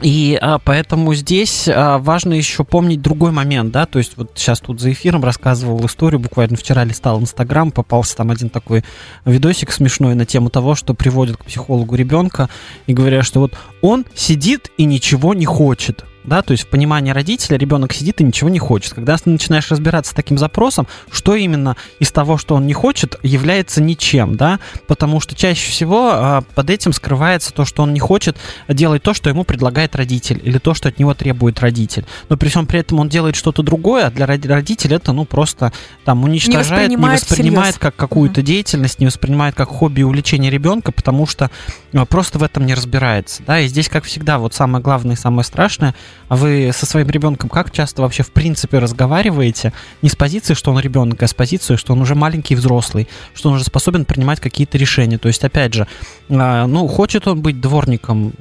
И 0.02 0.38
а, 0.40 0.60
поэтому 0.60 1.16
здесь 1.16 1.68
а, 1.68 1.98
важно 1.98 2.34
еще 2.34 2.64
помнить 2.64 3.02
другой 3.02 3.32
момент, 3.32 3.72
да, 3.72 3.88
то 3.88 3.98
есть 3.98 4.14
вот 4.16 4.32
сейчас 4.36 4.60
тут 4.60 4.80
за 4.80 4.92
эфиром 4.92 5.24
рассказывал 5.24 5.84
историю, 5.88 6.20
буквально 6.20 6.56
вчера 6.56 6.84
листал 6.84 7.20
Инстаграм, 7.20 7.72
попался 7.72 8.16
там 8.16 8.30
один 8.30 8.50
такой 8.50 8.84
видосик 9.26 9.72
смешной 9.72 10.14
на 10.14 10.26
тему 10.26 10.52
того, 10.52 10.76
что 10.76 10.94
приводят 10.94 11.38
к 11.38 11.46
психологу 11.46 11.96
ребенка 11.96 12.48
и 12.86 12.94
говорят, 12.94 13.26
что 13.26 13.40
вот 13.40 13.58
он 13.82 14.06
сидит 14.14 14.72
и 14.78 14.86
ничего 14.86 15.34
не 15.34 15.46
хочет 15.46 16.06
да, 16.28 16.42
то 16.42 16.52
есть 16.52 16.66
в 16.66 16.68
понимании 16.68 17.12
родителя 17.12 17.58
ребенок 17.58 17.94
сидит 17.94 18.20
и 18.20 18.24
ничего 18.24 18.50
не 18.50 18.60
хочет. 18.60 18.94
Когда 18.94 19.18
ты 19.18 19.30
начинаешь 19.30 19.72
разбираться 19.72 20.12
с 20.12 20.14
таким 20.14 20.38
запросом, 20.38 20.86
что 21.10 21.36
именно 21.36 21.78
из 22.00 22.12
того, 22.12 22.38
что 22.38 22.56
он 22.56 22.68
не 22.68 22.74
хочет, 22.74 23.18
является 23.24 23.82
ничем, 23.82 24.36
да, 24.36 24.60
потому 24.88 25.22
что 25.22 25.36
чаще 25.36 25.72
всего 25.72 26.12
э, 26.14 26.42
под 26.54 26.70
этим 26.70 26.92
скрывается 26.92 27.54
то, 27.54 27.64
что 27.64 27.82
он 27.84 27.94
не 27.94 28.00
хочет 28.00 28.38
делать 28.68 29.02
то, 29.04 29.14
что 29.14 29.30
ему 29.30 29.46
предлагает 29.46 29.96
родитель, 29.96 30.42
или 30.44 30.58
то, 30.58 30.74
что 30.74 30.90
от 30.90 31.00
него 31.00 31.14
требует 31.14 31.62
родитель. 31.62 32.06
Но 32.28 32.36
при 32.36 32.50
всем 32.50 32.68
при 32.68 32.82
этом 32.82 33.00
он 33.00 33.08
делает 33.08 33.38
что-то 33.38 33.64
другое, 33.64 34.08
а 34.08 34.12
для 34.12 34.26
родителя 34.26 34.98
это, 34.98 35.14
ну, 35.14 35.24
просто 35.24 35.72
там 36.04 36.26
уничтожает, 36.26 36.90
не 36.90 36.98
воспринимает, 36.98 37.22
не 37.22 37.26
воспринимает 37.30 37.78
как 37.78 37.96
какую-то 37.96 38.42
деятельность, 38.42 39.00
не 39.00 39.06
воспринимает 39.06 39.56
как 39.56 39.70
хобби 39.70 40.02
и 40.02 40.04
увлечение 40.04 40.52
ребенка, 40.52 40.92
потому 40.92 41.26
что 41.26 41.50
э, 41.94 42.06
просто 42.06 42.38
в 42.38 42.44
этом 42.44 42.66
не 42.66 42.74
разбирается, 42.74 43.44
да, 43.48 43.62
и 43.62 43.68
здесь, 43.70 43.88
как 43.88 44.04
всегда, 44.04 44.40
вот 44.40 44.54
самое 44.54 44.84
главное 44.84 45.16
и 45.16 45.18
самое 45.18 45.46
страшное– 45.46 45.96
а 46.28 46.36
вы 46.36 46.72
со 46.74 46.86
своим 46.86 47.10
ребенком 47.10 47.50
как 47.50 47.72
часто 47.72 48.02
вообще 48.02 48.24
в 48.24 48.32
принципе 48.32 48.80
разговариваете? 48.80 49.74
Не 50.02 50.10
с 50.10 50.16
позиции, 50.16 50.54
что 50.54 50.72
он 50.72 50.80
ребенок, 50.80 51.22
а 51.24 51.28
с 51.28 51.34
позиции, 51.34 51.76
что 51.76 51.94
он 51.94 52.02
уже 52.02 52.16
маленький 52.16 52.56
взрослый, 52.56 53.08
что 53.34 53.50
он 53.50 53.56
уже 53.56 53.64
способен 53.64 54.06
принимать 54.06 54.40
какие-то 54.40 54.78
решения. 54.78 55.18
То 55.18 55.28
есть, 55.28 55.44
опять 55.44 55.74
же, 55.74 55.88
а, 56.30 56.68
ну, 56.68 56.88
хочет 56.88 57.28
он 57.28 57.42
быть 57.42 57.62
дворником, 57.62 58.34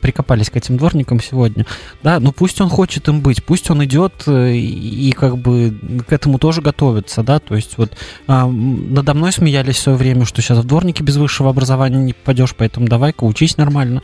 прикопались 0.00 0.50
к 0.50 0.56
этим 0.56 0.76
дворникам 0.76 1.20
сегодня, 1.20 1.66
да, 2.02 2.20
ну 2.20 2.32
пусть 2.32 2.60
он 2.60 2.68
хочет 2.68 3.08
им 3.08 3.20
быть, 3.20 3.44
пусть 3.44 3.70
он 3.70 3.84
идет 3.84 4.24
э, 4.26 4.52
и 4.54 5.12
как 5.12 5.38
бы 5.38 5.74
к 6.06 6.12
этому 6.12 6.38
тоже 6.38 6.60
готовится, 6.60 7.22
да, 7.22 7.38
то 7.38 7.54
есть 7.54 7.78
вот 7.78 7.92
а, 8.26 8.46
надо 8.46 9.14
мной 9.14 9.32
смеялись 9.32 9.76
в 9.76 9.80
свое 9.80 9.98
время, 9.98 10.24
что 10.24 10.42
сейчас 10.42 10.58
в 10.58 10.64
дворники 10.64 11.02
без 11.02 11.16
высшего 11.16 11.50
образования 11.50 11.98
не 11.98 12.12
попадешь, 12.12 12.54
поэтому 12.56 12.86
давай-ка 12.86 13.24
учись 13.24 13.56
нормально. 13.56 14.02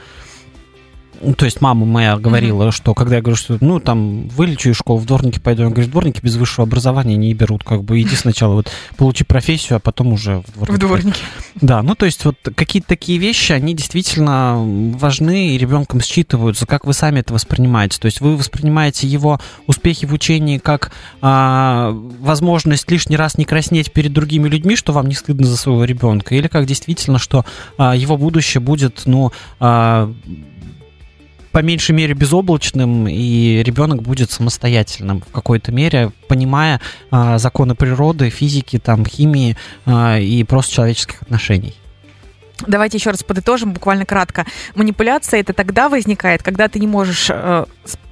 То 1.37 1.45
есть 1.45 1.61
мама 1.61 1.85
моя 1.85 2.17
говорила, 2.17 2.69
mm-hmm. 2.69 2.73
что 2.73 2.95
когда 2.95 3.17
я 3.17 3.23
говорю, 3.23 3.37
что 3.37 3.59
ну 3.61 3.79
там 3.79 4.29
вылечу 4.29 4.71
из 4.71 4.77
школы, 4.77 5.01
в 5.01 5.07
дворники 5.07 5.39
пойду, 5.39 5.63
она 5.63 5.71
говорит, 5.71 5.91
дворники 5.91 6.21
без 6.23 6.37
высшего 6.37 6.67
образования 6.67 7.17
не 7.17 7.35
берут, 7.35 7.63
как 7.63 7.85
бы 7.85 8.01
иди 8.01 8.17
сначала 8.17 8.55
вот 8.55 8.71
получи 8.97 9.25
профессию, 9.25 9.77
а 9.77 9.81
потом 9.81 10.13
уже 10.13 10.43
в 10.47 10.53
дворники. 10.55 10.77
В 10.77 10.79
дворники. 10.79 11.21
Да, 11.61 11.83
ну 11.83 11.95
то 11.95 12.07
есть 12.07 12.25
вот 12.25 12.37
какие-то 12.55 12.89
такие 12.89 13.19
вещи, 13.19 13.53
они 13.53 13.75
действительно 13.75 14.57
важны 14.97 15.51
и 15.51 15.59
ребенком 15.59 16.01
считываются, 16.01 16.67
как 16.67 16.87
вы 16.87 16.95
сами 16.95 17.21
это 17.21 17.35
воспринимаете. 17.35 17.99
То 18.01 18.07
есть 18.07 18.21
вы 18.21 18.37
воспринимаете 18.37 19.07
его 19.07 19.39
успехи 19.67 20.07
в 20.07 20.13
учении 20.13 20.59
как 20.59 20.93
а, 21.21 21.93
возможность 22.21 22.91
лишний 22.91 23.17
раз 23.17 23.37
не 23.37 23.45
краснеть 23.45 23.93
перед 23.93 24.13
другими 24.13 24.49
людьми, 24.49 24.77
что 24.77 24.93
вам 24.93 25.07
не 25.07 25.15
стыдно 25.15 25.47
за 25.47 25.57
своего 25.57 25.85
ребенка, 25.85 26.35
или 26.35 26.49
как 26.49 26.67
действительно, 26.67 27.19
что 27.19 27.45
а, 27.77 27.95
его 27.95 28.17
будущее 28.17 28.61
будет, 28.61 29.03
ну, 29.05 29.33
а, 29.59 30.13
по 31.53 31.59
меньшей 31.59 31.93
мере 31.93 32.15
безоблачным, 32.15 33.09
и 33.09 33.63
ребенок 33.63 34.03
будет 34.03 34.31
самостоятельным 34.31 35.21
в 35.21 35.33
какой-то 35.33 35.73
мере, 35.73 36.13
понимая 36.29 36.81
а, 37.11 37.39
законы 37.39 37.75
природы, 37.75 38.31
физики, 38.31 38.79
там, 38.79 39.05
химии 39.05 39.57
а, 39.87 40.19
и 40.19 40.45
просто 40.45 40.75
человеческих 40.75 41.23
отношений. 41.23 41.75
Давайте 42.67 42.99
еще 42.99 43.11
раз 43.11 43.23
подытожим 43.23 43.73
буквально 43.73 44.05
кратко. 44.05 44.45
Манипуляция 44.75 45.41
это 45.41 45.53
тогда 45.53 45.89
возникает, 45.89 46.43
когда 46.43 46.69
ты 46.69 46.79
не 46.79 46.87
можешь 46.87 47.29
э, 47.31 47.65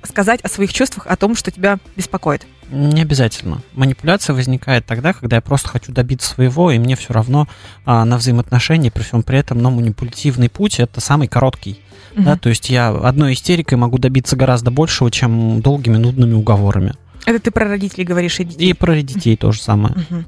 сказать 0.02 0.40
о 0.40 0.48
своих 0.48 0.72
чувствах, 0.72 1.06
о 1.06 1.16
том, 1.16 1.36
что 1.36 1.50
тебя 1.50 1.78
беспокоит. 1.96 2.46
Не 2.70 3.02
обязательно. 3.02 3.62
Манипуляция 3.74 4.34
возникает 4.34 4.84
тогда, 4.84 5.12
когда 5.12 5.36
я 5.36 5.42
просто 5.42 5.68
хочу 5.68 5.92
добиться 5.92 6.28
своего, 6.28 6.70
и 6.70 6.78
мне 6.78 6.96
все 6.96 7.12
равно 7.12 7.48
а, 7.84 8.04
на 8.04 8.18
взаимоотношения, 8.18 8.90
при 8.90 9.02
всем 9.02 9.22
при 9.22 9.38
этом, 9.38 9.58
но 9.58 9.70
манипулятивный 9.70 10.50
путь 10.50 10.80
это 10.80 11.00
самый 11.00 11.28
короткий. 11.28 11.80
Угу. 12.14 12.22
Да, 12.22 12.36
то 12.36 12.48
есть 12.48 12.68
я 12.68 12.88
одной 12.88 13.32
истерикой 13.32 13.78
могу 13.78 13.98
добиться 13.98 14.36
гораздо 14.36 14.70
большего, 14.70 15.10
чем 15.10 15.60
долгими 15.62 15.96
нудными 15.96 16.34
уговорами. 16.34 16.94
Это 17.24 17.40
ты 17.40 17.50
про 17.50 17.68
родителей 17.68 18.04
говоришь 18.04 18.40
и 18.40 18.44
детей? 18.44 18.70
И 18.70 18.72
про 18.72 19.00
детей 19.02 19.36
то 19.36 19.52
же 19.52 19.60
самое. 19.60 19.94
Угу. 19.94 20.24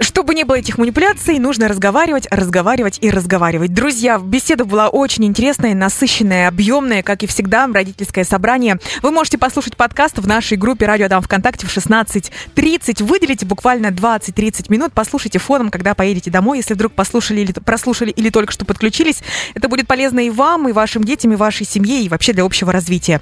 Чтобы 0.00 0.34
не 0.34 0.44
было 0.44 0.56
этих 0.56 0.76
манипуляций, 0.78 1.38
нужно 1.38 1.68
разговаривать, 1.68 2.26
разговаривать 2.30 2.98
и 3.00 3.10
разговаривать. 3.10 3.72
Друзья, 3.72 4.18
беседа 4.18 4.64
была 4.64 4.88
очень 4.88 5.24
интересная, 5.24 5.74
насыщенная, 5.74 6.48
объемная, 6.48 7.02
как 7.04 7.22
и 7.22 7.26
всегда, 7.26 7.68
родительское 7.72 8.24
собрание. 8.24 8.78
Вы 9.02 9.12
можете 9.12 9.38
послушать 9.38 9.76
подкаст 9.76 10.18
в 10.18 10.26
нашей 10.26 10.56
группе 10.56 10.86
«Радио 10.86 11.06
Адам 11.06 11.22
ВКонтакте» 11.22 11.66
в 11.66 11.76
16.30. 11.76 13.04
Выделите 13.04 13.46
буквально 13.46 13.88
20-30 13.88 14.66
минут, 14.68 14.92
послушайте 14.92 15.38
фоном, 15.38 15.70
когда 15.70 15.94
поедете 15.94 16.30
домой. 16.30 16.58
Если 16.58 16.74
вдруг 16.74 16.92
послушали 16.92 17.40
или 17.40 17.52
прослушали 17.52 18.10
или 18.10 18.30
только 18.30 18.52
что 18.52 18.64
подключились, 18.64 19.22
это 19.54 19.68
будет 19.68 19.86
полезно 19.86 20.26
и 20.26 20.30
вам, 20.30 20.68
и 20.68 20.72
вашим 20.72 21.04
детям, 21.04 21.32
и 21.32 21.36
вашей 21.36 21.66
семье, 21.66 22.02
и 22.02 22.08
вообще 22.08 22.32
для 22.32 22.44
общего 22.44 22.72
развития. 22.72 23.20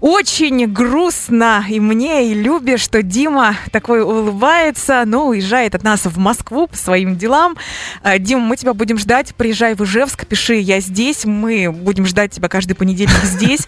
Очень 0.00 0.66
грустно 0.66 1.62
и 1.68 1.78
мне, 1.78 2.30
и 2.30 2.34
Любе, 2.34 2.78
что 2.78 3.02
Дима 3.02 3.56
такой 3.70 4.00
улыбается, 4.00 5.02
но 5.04 5.26
уезжает 5.26 5.74
от 5.74 5.82
нас 5.82 6.06
в 6.06 6.16
Москву 6.16 6.68
по 6.68 6.76
своим 6.76 7.16
делам. 7.16 7.56
А, 8.02 8.18
Дима, 8.18 8.40
мы 8.40 8.56
тебя 8.56 8.72
будем 8.72 8.96
ждать. 8.96 9.34
Приезжай 9.34 9.74
в 9.74 9.84
Ижевск, 9.84 10.26
пиши 10.26 10.54
«Я 10.54 10.80
здесь». 10.80 11.26
Мы 11.26 11.70
будем 11.70 12.06
ждать 12.06 12.30
тебя 12.32 12.48
каждый 12.48 12.74
понедельник 12.74 13.22
здесь. 13.24 13.66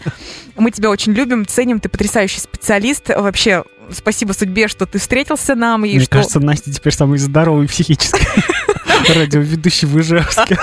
Мы 0.55 0.71
тебя 0.71 0.89
очень 0.89 1.13
любим, 1.13 1.45
ценим. 1.45 1.79
Ты 1.79 1.87
потрясающий 1.87 2.39
специалист. 2.39 3.09
Вообще, 3.09 3.63
спасибо 3.91 4.33
судьбе, 4.33 4.67
что 4.67 4.87
ты 4.87 4.97
встретился 4.97 5.53
нам. 5.53 5.85
И 5.85 5.89
Мне 5.95 5.99
что... 6.05 6.09
кажется, 6.09 6.39
Настя 6.39 6.73
теперь 6.73 6.93
самый 6.93 7.19
здоровый 7.19 7.67
психически 7.67 8.25
радиоведущий 9.15 9.87
в 9.87 9.99
Ижевске. 9.99 10.57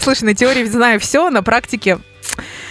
Слушай, 0.00 0.24
на 0.24 0.34
теории 0.34 0.64
знаю 0.64 0.98
все, 0.98 1.28
на 1.28 1.42
практике 1.42 1.98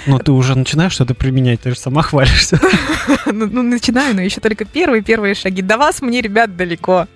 но 0.05 0.19
ты 0.19 0.31
уже 0.31 0.57
начинаешь 0.57 0.93
что-то 0.93 1.13
применять, 1.13 1.61
ты 1.61 1.71
же 1.71 1.77
сама 1.77 2.01
хвалишься. 2.01 2.59
ну, 3.25 3.47
ну, 3.47 3.61
начинаю, 3.61 4.15
но 4.15 4.21
еще 4.21 4.41
только 4.41 4.65
первые-первые 4.65 5.35
шаги. 5.35 5.61
До 5.61 5.77
вас 5.77 6.01
мне, 6.01 6.21
ребят, 6.21 6.55
далеко. 6.55 7.07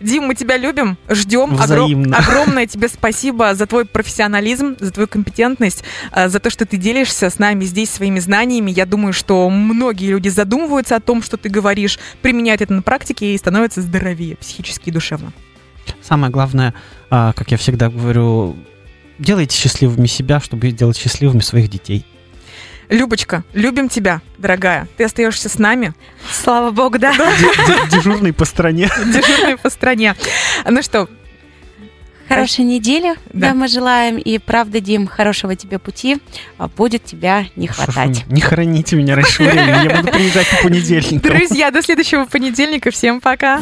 Дим, 0.00 0.24
мы 0.24 0.34
тебя 0.34 0.56
любим, 0.56 0.98
ждем. 1.08 1.54
Взаимно. 1.54 2.16
Огром, 2.16 2.28
огромное 2.28 2.66
тебе 2.66 2.88
спасибо 2.88 3.54
за 3.54 3.66
твой 3.66 3.84
профессионализм, 3.84 4.76
за 4.80 4.90
твою 4.90 5.08
компетентность, 5.08 5.84
а, 6.10 6.28
за 6.28 6.40
то, 6.40 6.50
что 6.50 6.66
ты 6.66 6.76
делишься 6.76 7.30
с 7.30 7.38
нами 7.38 7.64
здесь 7.64 7.90
своими 7.90 8.18
знаниями. 8.18 8.70
Я 8.70 8.86
думаю, 8.86 9.12
что 9.12 9.48
многие 9.50 10.10
люди 10.10 10.28
задумываются 10.28 10.96
о 10.96 11.00
том, 11.00 11.22
что 11.22 11.36
ты 11.36 11.48
говоришь, 11.48 11.98
применяют 12.22 12.60
это 12.60 12.72
на 12.72 12.82
практике 12.82 13.34
и 13.34 13.38
становятся 13.38 13.82
здоровее 13.82 14.36
психически 14.36 14.88
и 14.88 14.92
душевно. 14.92 15.32
Самое 16.02 16.32
главное, 16.32 16.74
а, 17.10 17.32
как 17.32 17.50
я 17.50 17.56
всегда 17.56 17.88
говорю, 17.88 18.56
делайте 19.18 19.56
счастливыми 19.56 20.06
себя, 20.06 20.40
чтобы 20.40 20.70
сделать 20.70 20.96
счастливыми 20.96 21.40
своих 21.40 21.68
детей. 21.68 22.04
Любочка, 22.90 23.44
любим 23.54 23.88
тебя, 23.88 24.20
дорогая. 24.36 24.86
Ты 24.96 25.04
остаешься 25.04 25.48
с 25.48 25.58
нами. 25.58 25.94
Слава 26.30 26.70
богу, 26.70 26.98
да. 26.98 27.14
Дежурный 27.90 28.32
по 28.32 28.44
стране. 28.44 28.90
Дежурный 29.06 29.56
по 29.56 29.70
стране. 29.70 30.14
Ну 30.68 30.82
что, 30.82 31.08
Хорошей 32.28 32.64
недели, 32.64 33.14
да. 33.32 33.48
да, 33.48 33.54
мы 33.54 33.68
желаем. 33.68 34.16
И 34.16 34.38
правда, 34.38 34.80
Дим, 34.80 35.06
хорошего 35.06 35.56
тебе 35.56 35.78
пути. 35.78 36.18
А 36.56 36.68
будет 36.68 37.04
тебя 37.04 37.46
не 37.54 37.66
хватать. 37.66 38.24
Не 38.28 38.40
храните 38.40 38.96
меня 38.96 39.14
раньше 39.14 39.42
времени, 39.42 39.88
я 39.88 39.96
буду 40.00 40.10
приезжать 40.10 40.48
по 40.50 40.68
понедельникам. 40.68 41.18
Друзья, 41.20 41.70
до 41.70 41.82
следующего 41.82 42.24
понедельника. 42.24 42.90
Всем 42.90 43.20
пока. 43.20 43.60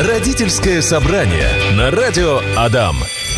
Родительское 0.00 0.80
собрание 0.80 1.48
на 1.74 1.90
радио 1.90 2.40
Адам. 2.56 2.96